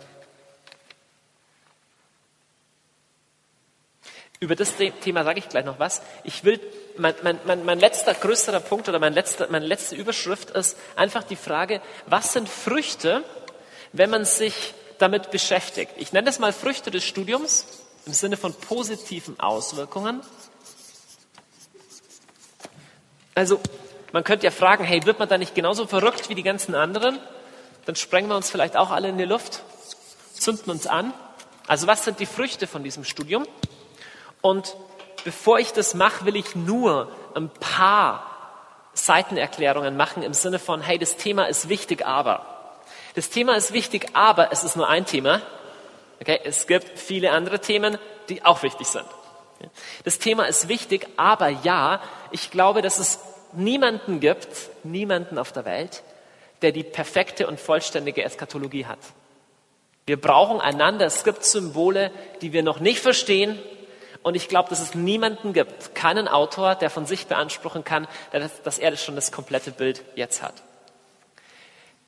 [4.39, 6.03] über das Thema sage ich gleich noch was.
[6.25, 6.61] Ich will,
[6.97, 11.37] mein, mein, mein, letzter größerer Punkt oder mein letzter, meine letzte Überschrift ist einfach die
[11.37, 13.23] Frage, was sind Früchte,
[13.93, 15.93] wenn man sich damit beschäftigt?
[15.97, 17.67] Ich nenne das mal Früchte des Studiums
[18.07, 20.23] im Sinne von positiven Auswirkungen.
[23.35, 23.61] Also
[24.13, 27.19] man könnte ja fragen, hey, wird man da nicht genauso verrückt wie die ganzen anderen?
[27.87, 29.63] Dann sprengen wir uns vielleicht auch alle in die Luft,
[30.35, 31.13] zünden uns an.
[31.67, 33.47] Also was sind die Früchte von diesem Studium?
[34.43, 34.77] Und
[35.25, 38.27] bevor ich das mache, will ich nur ein paar
[38.93, 42.60] Seitenerklärungen machen im Sinne von, hey, das Thema ist wichtig, aber.
[43.15, 45.43] Das Thema ist wichtig, aber es ist nur ein Thema.
[46.21, 47.99] Okay, es gibt viele andere Themen,
[48.29, 49.07] die auch wichtig sind.
[50.05, 52.01] Das Thema ist wichtig, aber ja,
[52.31, 53.19] ich glaube, dass es
[53.53, 54.49] niemanden gibt,
[54.85, 56.03] niemanden auf der Welt,
[56.63, 58.99] der die perfekte und vollständige Eskatologie hat.
[60.07, 61.07] Wir brauchen einander.
[61.07, 62.11] Es gibt Symbole,
[62.43, 63.59] die wir noch nicht verstehen.
[64.23, 68.07] Und ich glaube, dass es niemanden gibt, keinen Autor, der von sich beanspruchen kann,
[68.65, 70.55] dass er schon das komplette Bild jetzt hat.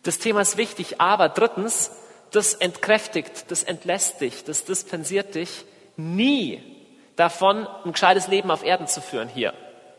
[0.02, 1.90] Das Thema ist wichtig, aber drittens,
[2.30, 5.64] das entkräftigt, das entlässt dich, das dispensiert dich
[5.96, 6.62] nie
[7.16, 9.52] davon, ein gescheites Leben auf Erden zu führen hier.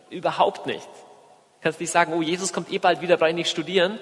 [0.10, 0.90] Überhaupt nicht
[1.64, 3.98] kannst nicht sagen, oh, Jesus kommt eh bald wieder, brauche ich nicht studieren.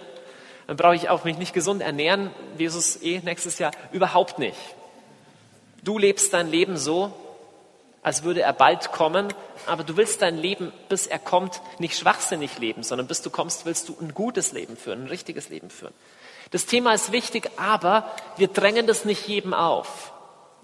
[0.67, 2.31] Dann brauche ich auch mich nicht gesund ernähren.
[2.57, 3.71] Jesus eh nächstes Jahr.
[3.91, 4.57] Überhaupt nicht.
[5.83, 7.13] Du lebst dein Leben so,
[8.03, 9.27] als würde er bald kommen,
[9.67, 13.65] aber du willst dein Leben, bis er kommt, nicht schwachsinnig leben, sondern bis du kommst,
[13.65, 15.93] willst du ein gutes Leben führen, ein richtiges Leben führen.
[16.49, 20.11] Das Thema ist wichtig, aber wir drängen das nicht jedem auf.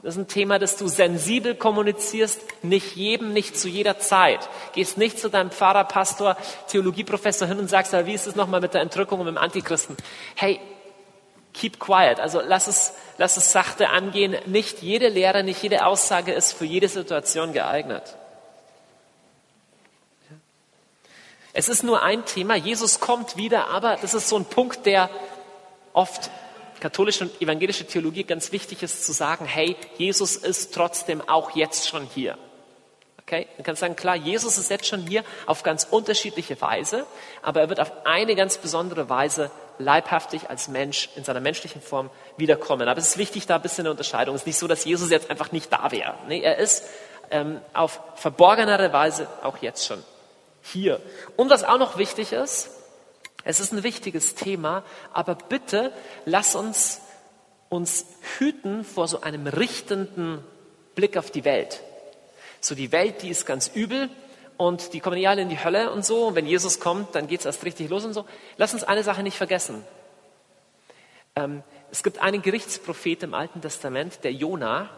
[0.04, 4.48] Das ist ein Thema, das du sensibel kommunizierst, nicht jedem, nicht zu jeder Zeit.
[4.74, 8.74] Gehst nicht zu deinem Pfarrer, Pastor, Theologieprofessor hin und sagst, wie ist es nochmal mit
[8.74, 9.98] der Entrückung und mit dem Antichristen?
[10.36, 10.60] Hey,
[11.58, 12.20] keep quiet.
[12.20, 14.36] Also lass es, lass es sachte angehen.
[14.46, 18.16] Nicht jede Lehre, nicht jede Aussage ist für jede Situation geeignet.
[21.54, 22.56] Es ist nur ein Thema.
[22.56, 25.10] Jesus kommt wieder, aber das ist so ein Punkt, der
[25.94, 26.30] oft
[26.80, 31.88] katholische und evangelische Theologie ganz wichtig ist zu sagen, hey, Jesus ist trotzdem auch jetzt
[31.88, 32.38] schon hier.
[33.24, 33.48] Okay?
[33.58, 37.08] Man kann sagen, klar, Jesus ist jetzt schon hier auf ganz unterschiedliche Weise,
[37.42, 39.50] aber er wird auf eine ganz besondere Weise
[39.80, 42.88] leibhaftig als Mensch in seiner menschlichen Form wiederkommen.
[42.88, 44.36] Aber es ist wichtig, da ein bisschen eine Unterscheidung.
[44.36, 46.16] Es ist nicht so, dass Jesus jetzt einfach nicht da wäre.
[46.28, 46.84] Nee, er ist
[47.32, 50.04] ähm, auf verborgenere Weise auch jetzt schon
[50.62, 51.02] hier.
[51.36, 52.70] Und was auch noch wichtig ist,
[53.44, 55.94] es ist ein wichtiges Thema, aber bitte
[56.26, 57.02] lass uns
[57.70, 58.06] uns
[58.38, 60.44] hüten vor so einem richtenden
[60.96, 61.82] Blick auf die Welt.
[62.62, 64.10] So die Welt, die ist ganz übel
[64.58, 66.28] und die kommen ja alle in die Hölle und so.
[66.28, 68.26] Und wenn Jesus kommt, dann geht es erst richtig los und so.
[68.58, 69.84] Lass uns eine Sache nicht vergessen.
[71.36, 74.90] Ähm, es gibt einen Gerichtsprophet im Alten Testament, der Jona,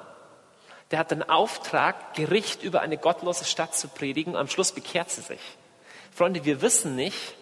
[0.92, 4.36] der hat den Auftrag, Gericht über eine gottlose Stadt zu predigen.
[4.36, 5.40] Am Schluss bekehrt sie sich.
[6.12, 7.36] Freunde, wir wissen nicht,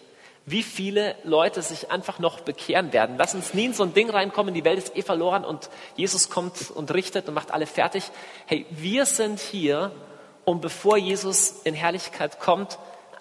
[0.44, 3.16] wie viele Leute sich einfach noch bekehren werden.
[3.18, 6.30] Lass uns nie in so ein Ding reinkommen, die Welt ist eh verloren und Jesus
[6.30, 8.04] kommt und richtet und macht alle fertig.
[8.46, 9.92] Hey, wir sind hier,
[10.48, 12.78] um bevor Jesus in Herrlichkeit kommt,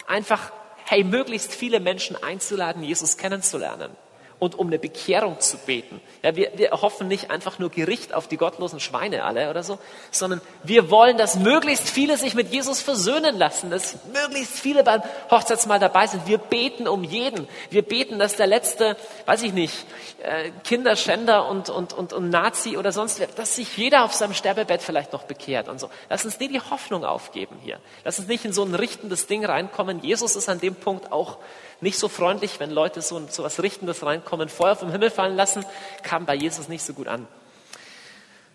[0.07, 0.51] einfach,
[0.85, 3.95] hey, möglichst viele Menschen einzuladen, Jesus kennenzulernen
[4.39, 5.99] und um eine Bekehrung zu beten.
[6.21, 9.79] Ja, wir, wir hoffen nicht einfach nur Gericht auf die gottlosen Schweine alle oder so,
[10.11, 15.01] sondern wir wollen, dass möglichst viele sich mit Jesus versöhnen lassen, dass möglichst viele beim
[15.31, 16.27] Hochzeitsmahl dabei sind.
[16.27, 17.47] Wir beten um jeden.
[17.71, 19.73] Wir beten, dass der letzte, weiß ich nicht,
[20.21, 24.33] äh, Kinderschänder und, und, und, und Nazi oder sonst wer, dass sich jeder auf seinem
[24.33, 25.89] Sterbebett vielleicht noch bekehrt und so.
[26.09, 27.79] Lass uns nie die Hoffnung aufgeben hier.
[28.03, 30.01] Lass uns nicht in so ein richtendes Ding reinkommen.
[30.03, 31.37] Jesus ist an dem Punkt auch
[31.81, 35.65] nicht so freundlich, wenn Leute so, so was Richtendes reinkommen, Feuer vom Himmel fallen lassen,
[36.03, 37.27] kam bei Jesus nicht so gut an.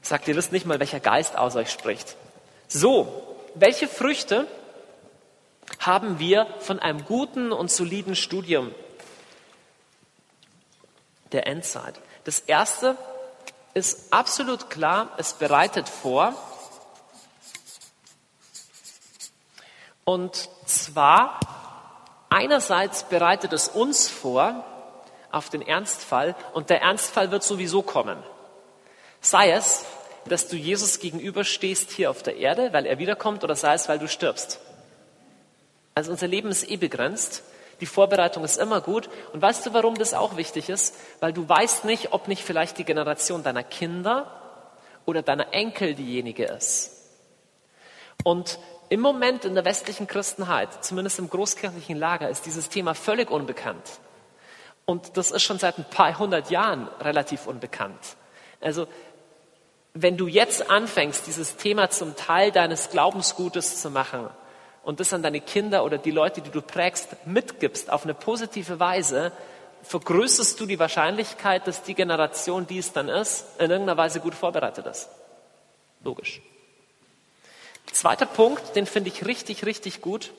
[0.01, 2.17] Sagt, ihr wisst nicht mal, welcher Geist aus euch spricht.
[2.67, 4.47] So, welche Früchte
[5.79, 8.75] haben wir von einem guten und soliden Studium
[11.31, 11.95] der Endzeit?
[12.25, 12.97] Das erste
[13.75, 16.35] ist absolut klar, es bereitet vor.
[20.05, 21.39] Und zwar
[22.35, 24.65] Einerseits bereitet es uns vor
[25.31, 28.17] auf den Ernstfall und der Ernstfall wird sowieso kommen.
[29.21, 29.85] Sei es,
[30.25, 33.99] dass du Jesus gegenüberstehst hier auf der Erde, weil er wiederkommt, oder sei es, weil
[33.99, 34.61] du stirbst.
[35.95, 37.43] Also unser Leben ist eh begrenzt.
[37.83, 39.11] Die Vorbereitung ist immer gut.
[39.35, 40.97] Und weißt du, warum das auch wichtig ist?
[41.21, 44.41] Weil du weißt nicht, ob nicht vielleicht die Generation deiner Kinder
[45.05, 46.93] oder deiner Enkel diejenige ist.
[48.25, 48.59] Und
[48.93, 54.01] im Moment in der westlichen Christenheit, zumindest im großkirchlichen Lager, ist dieses Thema völlig unbekannt.
[54.85, 58.17] Und das ist schon seit ein paar hundert Jahren relativ unbekannt.
[58.61, 58.87] Also,
[59.95, 64.29] wenn du jetzt anfängst, dieses Thema zum Teil deines Glaubensgutes zu machen
[64.83, 68.79] und das an deine Kinder oder die Leute, die du prägst, mitgibst auf eine positive
[68.79, 69.33] Weise,
[69.85, 74.35] vergrößerst du die Wahrscheinlichkeit, dass die Generation, die es dann ist, in irgendeiner Weise gut
[74.35, 75.09] vorbereitet ist.
[76.05, 76.43] Logisch.
[77.93, 80.33] Zweiter Punkt, den finde ich richtig, richtig gut.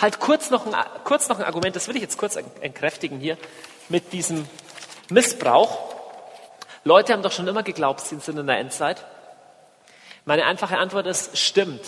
[0.00, 3.36] Halt kurz noch, ein, kurz noch ein Argument, das will ich jetzt kurz entkräftigen hier,
[3.88, 4.48] mit diesem
[5.10, 5.78] Missbrauch.
[6.84, 9.04] Leute haben doch schon immer geglaubt, sie sind in der Endzeit.
[10.24, 11.84] Meine einfache Antwort ist, stimmt.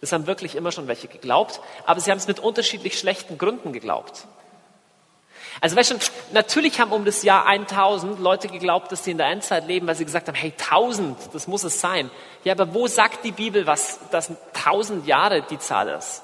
[0.00, 3.72] Das haben wirklich immer schon welche geglaubt, aber sie haben es mit unterschiedlich schlechten Gründen
[3.72, 4.26] geglaubt.
[5.60, 5.96] Also weißt du,
[6.32, 9.96] natürlich haben um das Jahr 1000 Leute geglaubt, dass sie in der Endzeit leben, weil
[9.96, 12.10] sie gesagt haben, hey, 1000, das muss es sein.
[12.44, 16.22] Ja, aber wo sagt die Bibel, was, dass 1000 Jahre die Zahl ist?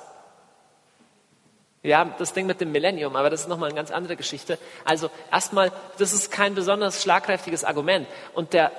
[1.82, 4.58] Ja, das Ding mit dem Millennium, aber das ist nochmal eine ganz andere Geschichte.
[4.86, 8.06] Also erstmal, das ist kein besonders schlagkräftiges Argument.
[8.32, 8.72] Und der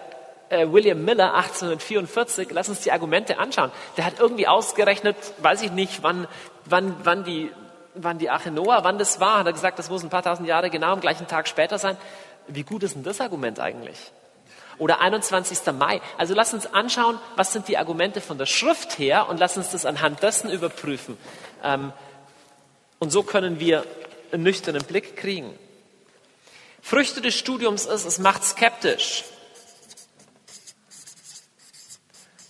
[0.49, 3.71] äh, William Miller 1844, lass uns die Argumente anschauen.
[3.97, 6.27] Der hat irgendwie ausgerechnet, weiß ich nicht, wann,
[6.65, 7.51] wann, wann die
[7.95, 10.47] wann die Arche Noah, wann das war, hat er gesagt, das muss ein paar tausend
[10.47, 11.97] Jahre genau am gleichen Tag später sein.
[12.47, 14.11] Wie gut ist denn das Argument eigentlich?
[14.77, 15.73] Oder 21.
[15.73, 16.01] Mai.
[16.17, 19.71] Also lass uns anschauen, was sind die Argumente von der Schrift her und lass uns
[19.71, 21.17] das anhand dessen überprüfen.
[21.63, 21.93] Ähm,
[22.99, 23.85] und so können wir
[24.31, 25.57] einen nüchternen Blick kriegen.
[26.81, 29.23] Früchte des Studiums ist, es macht skeptisch.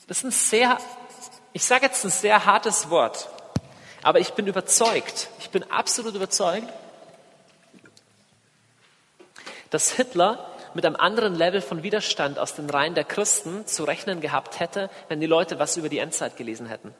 [0.07, 0.77] Das ist ein sehr,
[1.53, 3.29] ich sage jetzt ein sehr hartes Wort.
[4.03, 6.67] Aber ich bin überzeugt, bin absolut überzeugt,
[9.69, 14.19] dass Hitler mit einem anderen Level von Widerstand aus den Reihen der Christen zu rechnen
[14.19, 16.93] gehabt hätte, wenn die Leute was über die Endzeit gelesen hätten.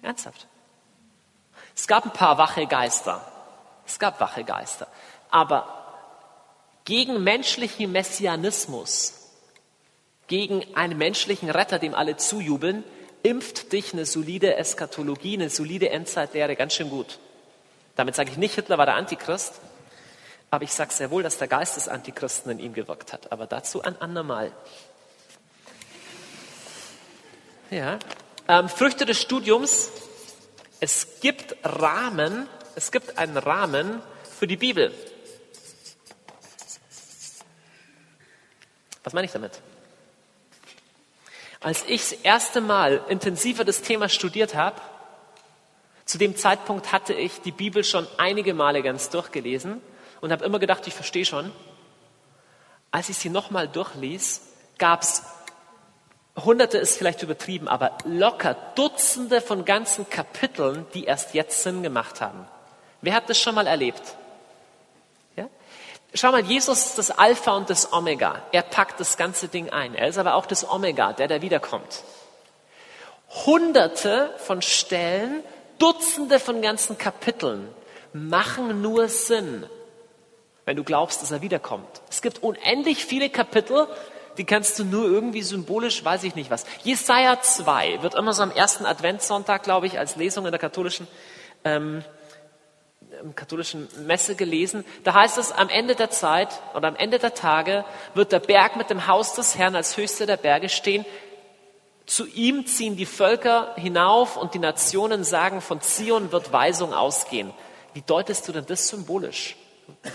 [0.00, 0.46] Ernsthaft.
[1.76, 3.20] Es gab ein paar wache Geister.
[3.86, 4.86] Es gab wache Geister.
[5.28, 5.68] Aber
[6.86, 9.28] gegen menschlichen Messianismus,
[10.26, 12.82] gegen einen menschlichen Retter, dem alle zujubeln,
[13.22, 17.18] impft dich eine solide Eskatologie, eine solide Endzeitlehre ganz schön gut.
[17.98, 19.54] Damit sage ich nicht, Hitler war der Antichrist,
[20.52, 23.32] aber ich sage sehr wohl, dass der Geist des Antichristen in ihm gewirkt hat.
[23.32, 24.52] Aber dazu ein andermal.
[27.70, 27.98] Ja.
[28.46, 29.90] Ähm, Früchte des Studiums.
[30.78, 34.00] Es gibt Rahmen, es gibt einen Rahmen
[34.38, 34.94] für die Bibel.
[39.02, 39.60] Was meine ich damit?
[41.58, 44.80] Als ich das erste Mal intensiver das Thema studiert habe,
[46.08, 49.82] zu dem Zeitpunkt hatte ich die Bibel schon einige Male ganz durchgelesen
[50.22, 51.52] und habe immer gedacht, ich verstehe schon.
[52.90, 54.40] Als ich sie nochmal durchlies,
[54.78, 55.22] gab es
[56.42, 62.20] Hunderte ist vielleicht übertrieben, aber locker Dutzende von ganzen Kapiteln, die erst jetzt Sinn gemacht
[62.22, 62.46] haben.
[63.02, 64.16] Wer hat das schon mal erlebt?
[66.14, 68.40] Schau mal, Jesus ist das Alpha und das Omega.
[68.52, 69.94] Er packt das ganze Ding ein.
[69.94, 72.02] Er ist aber auch das Omega, der da wiederkommt.
[73.44, 75.42] Hunderte von Stellen,
[75.78, 77.68] Dutzende von ganzen Kapiteln,
[78.12, 79.66] machen nur Sinn,
[80.64, 82.02] wenn du glaubst, dass er wiederkommt.
[82.10, 83.86] Es gibt unendlich viele Kapitel,
[84.38, 86.64] die kannst du nur irgendwie symbolisch, weiß ich nicht was.
[86.84, 91.08] Jesaja 2 wird immer so am ersten Adventssonntag, glaube ich, als Lesung in der katholischen,
[91.64, 92.04] ähm,
[93.34, 94.84] katholischen Messe gelesen.
[95.02, 98.76] Da heißt es, am Ende der Zeit oder am Ende der Tage wird der Berg
[98.76, 101.04] mit dem Haus des Herrn als höchste der Berge stehen.
[102.08, 107.52] Zu ihm ziehen die Völker hinauf und die Nationen sagen, von Zion wird Weisung ausgehen.
[107.92, 109.56] Wie deutest du denn das symbolisch?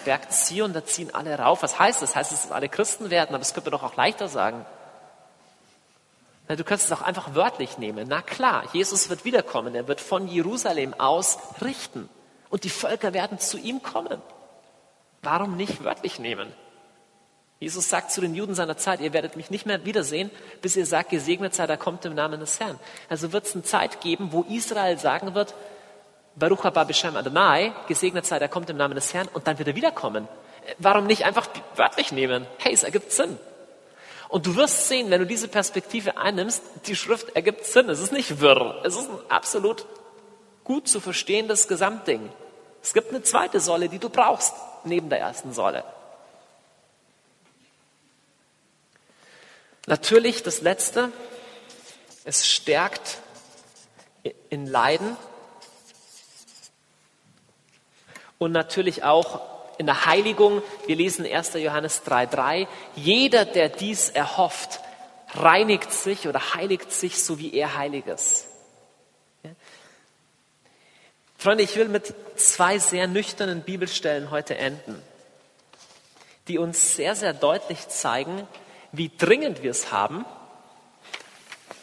[0.04, 1.62] Berg Zion, da ziehen alle rauf.
[1.62, 2.10] Was heißt das?
[2.10, 4.66] Das heißt, dass alle Christen werden, aber das könnte man doch auch leichter sagen.
[6.48, 8.08] Na, du kannst es auch einfach wörtlich nehmen.
[8.10, 9.76] Na klar, Jesus wird wiederkommen.
[9.76, 12.10] Er wird von Jerusalem aus richten.
[12.50, 14.20] Und die Völker werden zu ihm kommen.
[15.22, 16.52] Warum nicht wörtlich nehmen?
[17.64, 20.30] Jesus sagt zu den Juden seiner Zeit, ihr werdet mich nicht mehr wiedersehen,
[20.62, 22.78] bis ihr sagt, gesegnet sei, da kommt im Namen des Herrn.
[23.08, 25.54] Also wird es eine Zeit geben, wo Israel sagen wird,
[26.36, 29.70] Baruch haba B'Shem Adonai, gesegnet sei, der kommt im Namen des Herrn und dann wird
[29.70, 30.28] er wiederkommen.
[30.78, 31.48] Warum nicht einfach
[31.78, 32.46] wörtlich nehmen?
[32.58, 33.40] Hey, es ergibt Sinn.
[34.28, 37.88] Und du wirst sehen, wenn du diese Perspektive einnimmst, die Schrift ergibt Sinn.
[37.88, 38.82] Es ist nicht wirr.
[38.84, 39.86] Es ist ein absolut
[40.66, 42.30] gut zu verstehendes Gesamtding.
[42.82, 44.54] Es gibt eine zweite Säule, die du brauchst,
[44.84, 45.86] neben der ersten Säule.
[49.86, 51.12] Natürlich das Letzte,
[52.24, 53.18] es stärkt
[54.50, 55.18] in Leiden
[58.38, 59.42] und natürlich auch
[59.78, 60.62] in der Heiligung.
[60.86, 61.56] Wir lesen 1.
[61.56, 62.68] Johannes 3.3.
[62.96, 64.80] Jeder, der dies erhofft,
[65.34, 68.48] reinigt sich oder heiligt sich, so wie er heilig ist.
[71.38, 75.02] Freunde, ich will mit zwei sehr nüchternen Bibelstellen heute enden,
[76.48, 78.48] die uns sehr, sehr deutlich zeigen,
[78.94, 80.24] wie dringend wir es haben,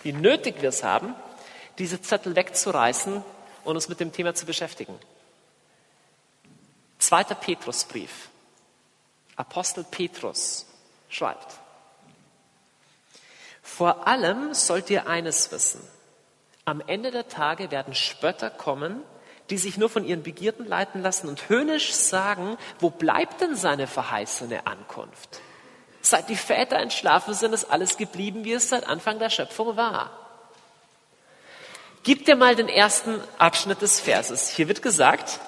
[0.03, 1.15] wie nötig wir es haben,
[1.79, 3.23] diese Zettel wegzureißen
[3.65, 4.99] und uns mit dem Thema zu beschäftigen.
[6.99, 8.31] Zweiter Petrusbrief.
[9.37, 10.67] Apostel Petrus
[11.09, 11.59] schreibt.
[13.63, 15.81] Vor allem sollt ihr eines wissen.
[16.65, 19.03] Am Ende der Tage werden Spötter kommen,
[19.49, 23.87] die sich nur von ihren Begierden leiten lassen und höhnisch sagen, wo bleibt denn seine
[23.87, 25.41] verheißene Ankunft?
[26.03, 30.11] Seit die Väter entschlafen sind, ist alles geblieben, wie es seit Anfang der Schöpfung war.
[32.03, 34.49] Gib dir mal den ersten Abschnitt des Verses.
[34.49, 35.39] Hier wird gesagt,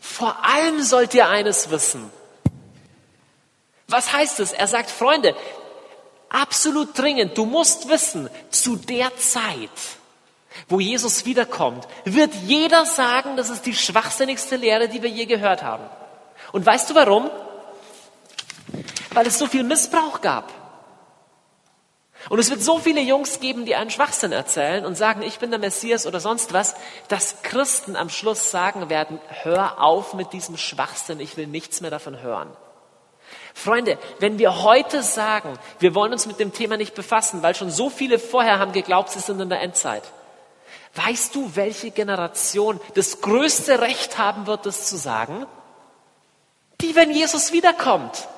[0.00, 2.10] vor allem sollt ihr eines wissen.
[3.88, 4.52] Was heißt es?
[4.52, 5.34] Er sagt, Freunde,
[6.28, 9.70] absolut dringend, du musst wissen, zu der Zeit,
[10.68, 15.64] wo Jesus wiederkommt, wird jeder sagen, das ist die schwachsinnigste Lehre, die wir je gehört
[15.64, 15.84] haben.
[16.52, 17.30] Und weißt du warum?
[19.12, 20.52] Weil es so viel Missbrauch gab.
[22.28, 25.50] Und es wird so viele Jungs geben, die einen Schwachsinn erzählen und sagen, ich bin
[25.50, 26.74] der Messias oder sonst was,
[27.08, 31.90] dass Christen am Schluss sagen werden, hör auf mit diesem Schwachsinn, ich will nichts mehr
[31.90, 32.50] davon hören.
[33.54, 37.70] Freunde, wenn wir heute sagen, wir wollen uns mit dem Thema nicht befassen, weil schon
[37.70, 40.02] so viele vorher haben geglaubt, sie sind in der Endzeit.
[40.94, 45.46] Weißt du, welche Generation das größte Recht haben wird, das zu sagen?
[46.80, 48.28] Die, wenn Jesus wiederkommt.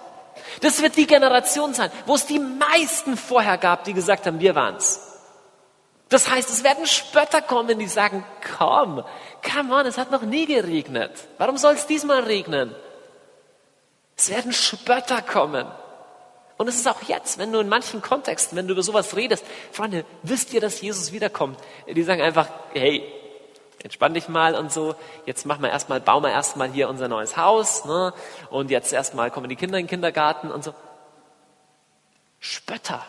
[0.62, 4.54] Das wird die Generation sein, wo es die meisten vorher gab, die gesagt haben, wir
[4.54, 5.00] waren's.
[6.08, 8.24] Das heißt, es werden Spötter kommen, die sagen,
[8.58, 9.02] komm,
[9.42, 11.10] come on, es hat noch nie geregnet.
[11.38, 12.74] Warum soll es diesmal regnen?
[14.16, 15.66] Es werden Spötter kommen.
[16.58, 19.44] Und es ist auch jetzt, wenn du in manchen Kontexten, wenn du über sowas redest,
[19.72, 21.58] Freunde, wisst ihr, dass Jesus wiederkommt?
[21.88, 23.02] Die sagen einfach, hey,
[23.84, 24.94] entspann dich mal und so.
[25.26, 28.12] Jetzt machen wir erstmal, bauen wir erstmal hier unser neues Haus, ne?
[28.50, 30.74] Und jetzt erstmal kommen die Kinder in den Kindergarten und so.
[32.40, 33.04] Spötter.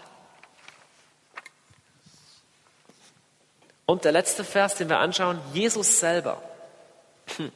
[3.86, 6.42] Und der letzte Vers, den wir anschauen, Jesus selber.
[7.38, 7.52] Hm.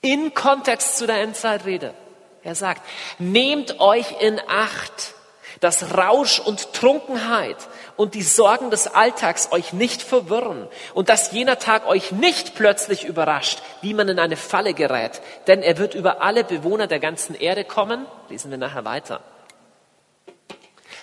[0.00, 1.94] In Kontext zu der Endzeitrede.
[2.42, 2.82] Er sagt,
[3.18, 5.14] nehmt euch in Acht
[5.60, 7.56] dass Rausch und Trunkenheit
[7.96, 13.04] und die Sorgen des Alltags euch nicht verwirren und dass jener Tag euch nicht plötzlich
[13.04, 17.34] überrascht, wie man in eine Falle gerät, denn er wird über alle Bewohner der ganzen
[17.34, 18.06] Erde kommen.
[18.28, 19.20] Lesen wir nachher weiter.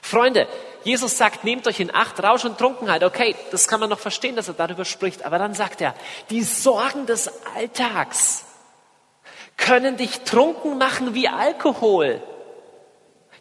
[0.02, 0.48] Freunde,
[0.84, 3.04] Jesus sagt, nehmt euch in Acht, Rausch und Trunkenheit.
[3.04, 5.26] Okay, das kann man noch verstehen, dass er darüber spricht.
[5.26, 5.96] Aber dann sagt er,
[6.30, 8.46] die Sorgen des Alltags
[9.58, 12.22] können dich trunken machen wie Alkohol.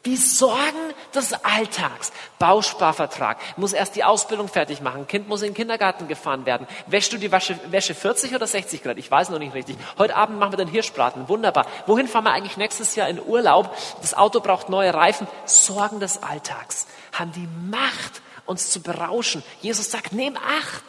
[0.06, 2.12] Die Sorgen des Alltags.
[2.38, 3.38] Bausparvertrag.
[3.56, 5.06] Muss erst die Ausbildung fertig machen.
[5.06, 6.66] Kind muss in den Kindergarten gefahren werden.
[6.86, 8.98] Wäschst du die Wäsche, Wäsche 40 oder 60 Grad?
[8.98, 9.76] Ich weiß noch nicht richtig.
[9.96, 11.28] Heute Abend machen wir den Hirschbraten.
[11.28, 11.66] Wunderbar.
[11.86, 13.74] Wohin fahren wir eigentlich nächstes Jahr in Urlaub?
[14.02, 15.26] Das Auto braucht neue Reifen.
[15.46, 19.42] Sorgen des Alltags haben die Macht, uns zu berauschen.
[19.62, 20.84] Jesus sagt, nehm acht.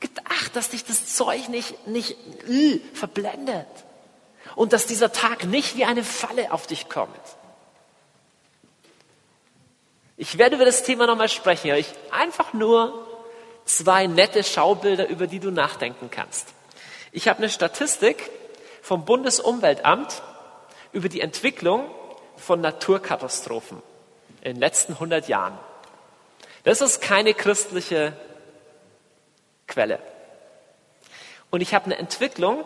[0.00, 0.54] Gibt acht.
[0.56, 2.16] dass dich das Zeug nicht, nicht
[2.48, 3.68] äh, verblendet.
[4.56, 7.16] Und dass dieser Tag nicht wie eine Falle auf dich kommt.
[10.22, 13.08] Ich werde über das Thema nochmal sprechen, aber ich einfach nur
[13.64, 16.46] zwei nette Schaubilder, über die du nachdenken kannst.
[17.10, 18.30] Ich habe eine Statistik
[18.82, 20.22] vom Bundesumweltamt
[20.92, 21.90] über die Entwicklung
[22.36, 23.82] von Naturkatastrophen
[24.42, 25.58] in den letzten 100 Jahren.
[26.62, 28.12] Das ist keine christliche
[29.66, 29.98] Quelle.
[31.50, 32.62] Und ich habe eine Entwicklung,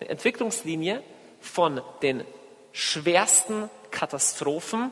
[0.00, 1.04] eine Entwicklungslinie
[1.40, 2.24] von den
[2.72, 4.90] schwersten Katastrophen,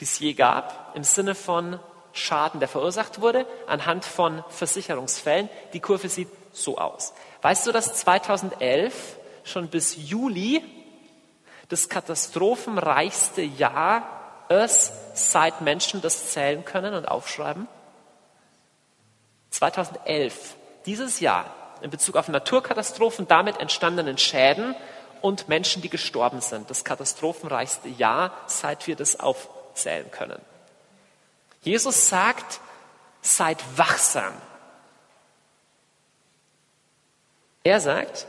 [0.00, 1.80] die es je gab, im Sinne von
[2.12, 5.48] Schaden, der verursacht wurde, anhand von Versicherungsfällen.
[5.72, 7.12] Die Kurve sieht so aus.
[7.42, 10.64] Weißt du, dass 2011 schon bis Juli
[11.68, 14.08] das katastrophenreichste Jahr
[14.48, 17.68] ist, seit Menschen das zählen können und aufschreiben?
[19.50, 20.54] 2011,
[20.86, 21.46] dieses Jahr,
[21.82, 24.74] in Bezug auf Naturkatastrophen, damit entstandenen Schäden
[25.20, 26.70] und Menschen, die gestorben sind.
[26.70, 29.20] Das katastrophenreichste Jahr, seit wir das
[29.76, 30.40] aufzählen können.
[31.62, 32.60] Jesus sagt,
[33.20, 34.32] seid wachsam.
[37.62, 38.26] Er sagt,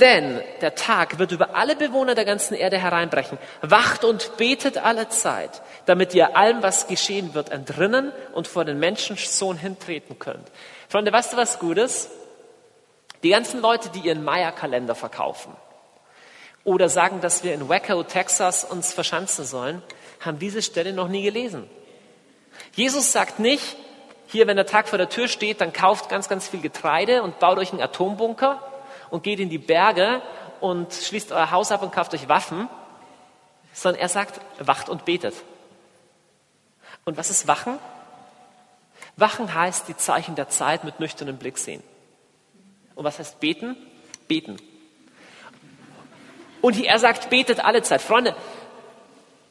[0.00, 3.38] denn der Tag wird über alle Bewohner der ganzen Erde hereinbrechen.
[3.60, 8.78] Wacht und betet alle Zeit, damit ihr allem, was geschehen wird, entrinnen und vor den
[8.78, 10.50] Menschensohn hintreten könnt.
[10.88, 12.08] Freunde, weißt du was Gutes?
[13.22, 15.54] Die ganzen Leute, die ihren Maya-Kalender verkaufen
[16.64, 19.82] oder sagen, dass wir in Waco, Texas uns verschanzen sollen,
[20.20, 21.68] haben diese Stelle noch nie gelesen.
[22.74, 23.76] Jesus sagt nicht,
[24.26, 27.40] hier, wenn der Tag vor der Tür steht, dann kauft ganz, ganz viel Getreide und
[27.40, 28.62] baut euch einen Atombunker
[29.10, 30.22] und geht in die Berge
[30.60, 32.68] und schließt euer Haus ab und kauft euch Waffen,
[33.72, 35.34] sondern er sagt, wacht und betet.
[37.04, 37.78] Und was ist Wachen?
[39.16, 41.82] Wachen heißt die Zeichen der Zeit mit nüchternem Blick sehen.
[42.94, 43.76] Und was heißt beten?
[44.28, 44.58] Beten.
[46.60, 48.02] Und er sagt, betet alle Zeit.
[48.02, 48.36] Freunde,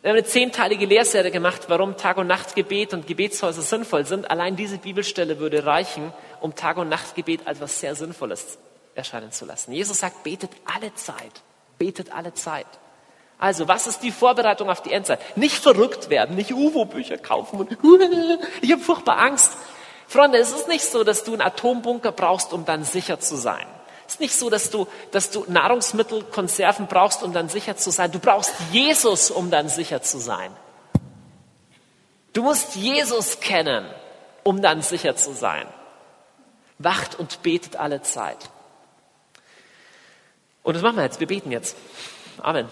[0.01, 4.31] wir haben eine zehnteilige Lehrserie gemacht, warum Tag- und Nachtgebet und Gebetshäuser sinnvoll sind.
[4.31, 8.59] Allein diese Bibelstelle würde reichen, um Tag- und Nachtgebet als was sehr Sinnvolles
[8.95, 9.73] erscheinen zu lassen.
[9.73, 11.41] Jesus sagt, betet alle Zeit.
[11.77, 12.67] Betet alle Zeit.
[13.37, 15.37] Also, was ist die Vorbereitung auf die Endzeit?
[15.37, 17.71] Nicht verrückt werden, nicht UFO-Bücher kaufen und
[18.61, 19.53] ich habe furchtbar Angst.
[20.07, 23.65] Freunde, es ist nicht so, dass du einen Atombunker brauchst, um dann sicher zu sein.
[24.09, 27.91] Es ist nicht so, dass du, dass du Nahrungsmittel, Konserven brauchst, um dann sicher zu
[27.91, 28.11] sein.
[28.11, 30.51] Du brauchst Jesus, um dann sicher zu sein.
[32.33, 33.85] Du musst Jesus kennen,
[34.41, 35.67] um dann sicher zu sein.
[36.79, 38.49] Wacht und betet alle Zeit.
[40.63, 41.19] Und das machen wir jetzt.
[41.19, 41.77] Wir beten jetzt.
[42.41, 42.67] Amen.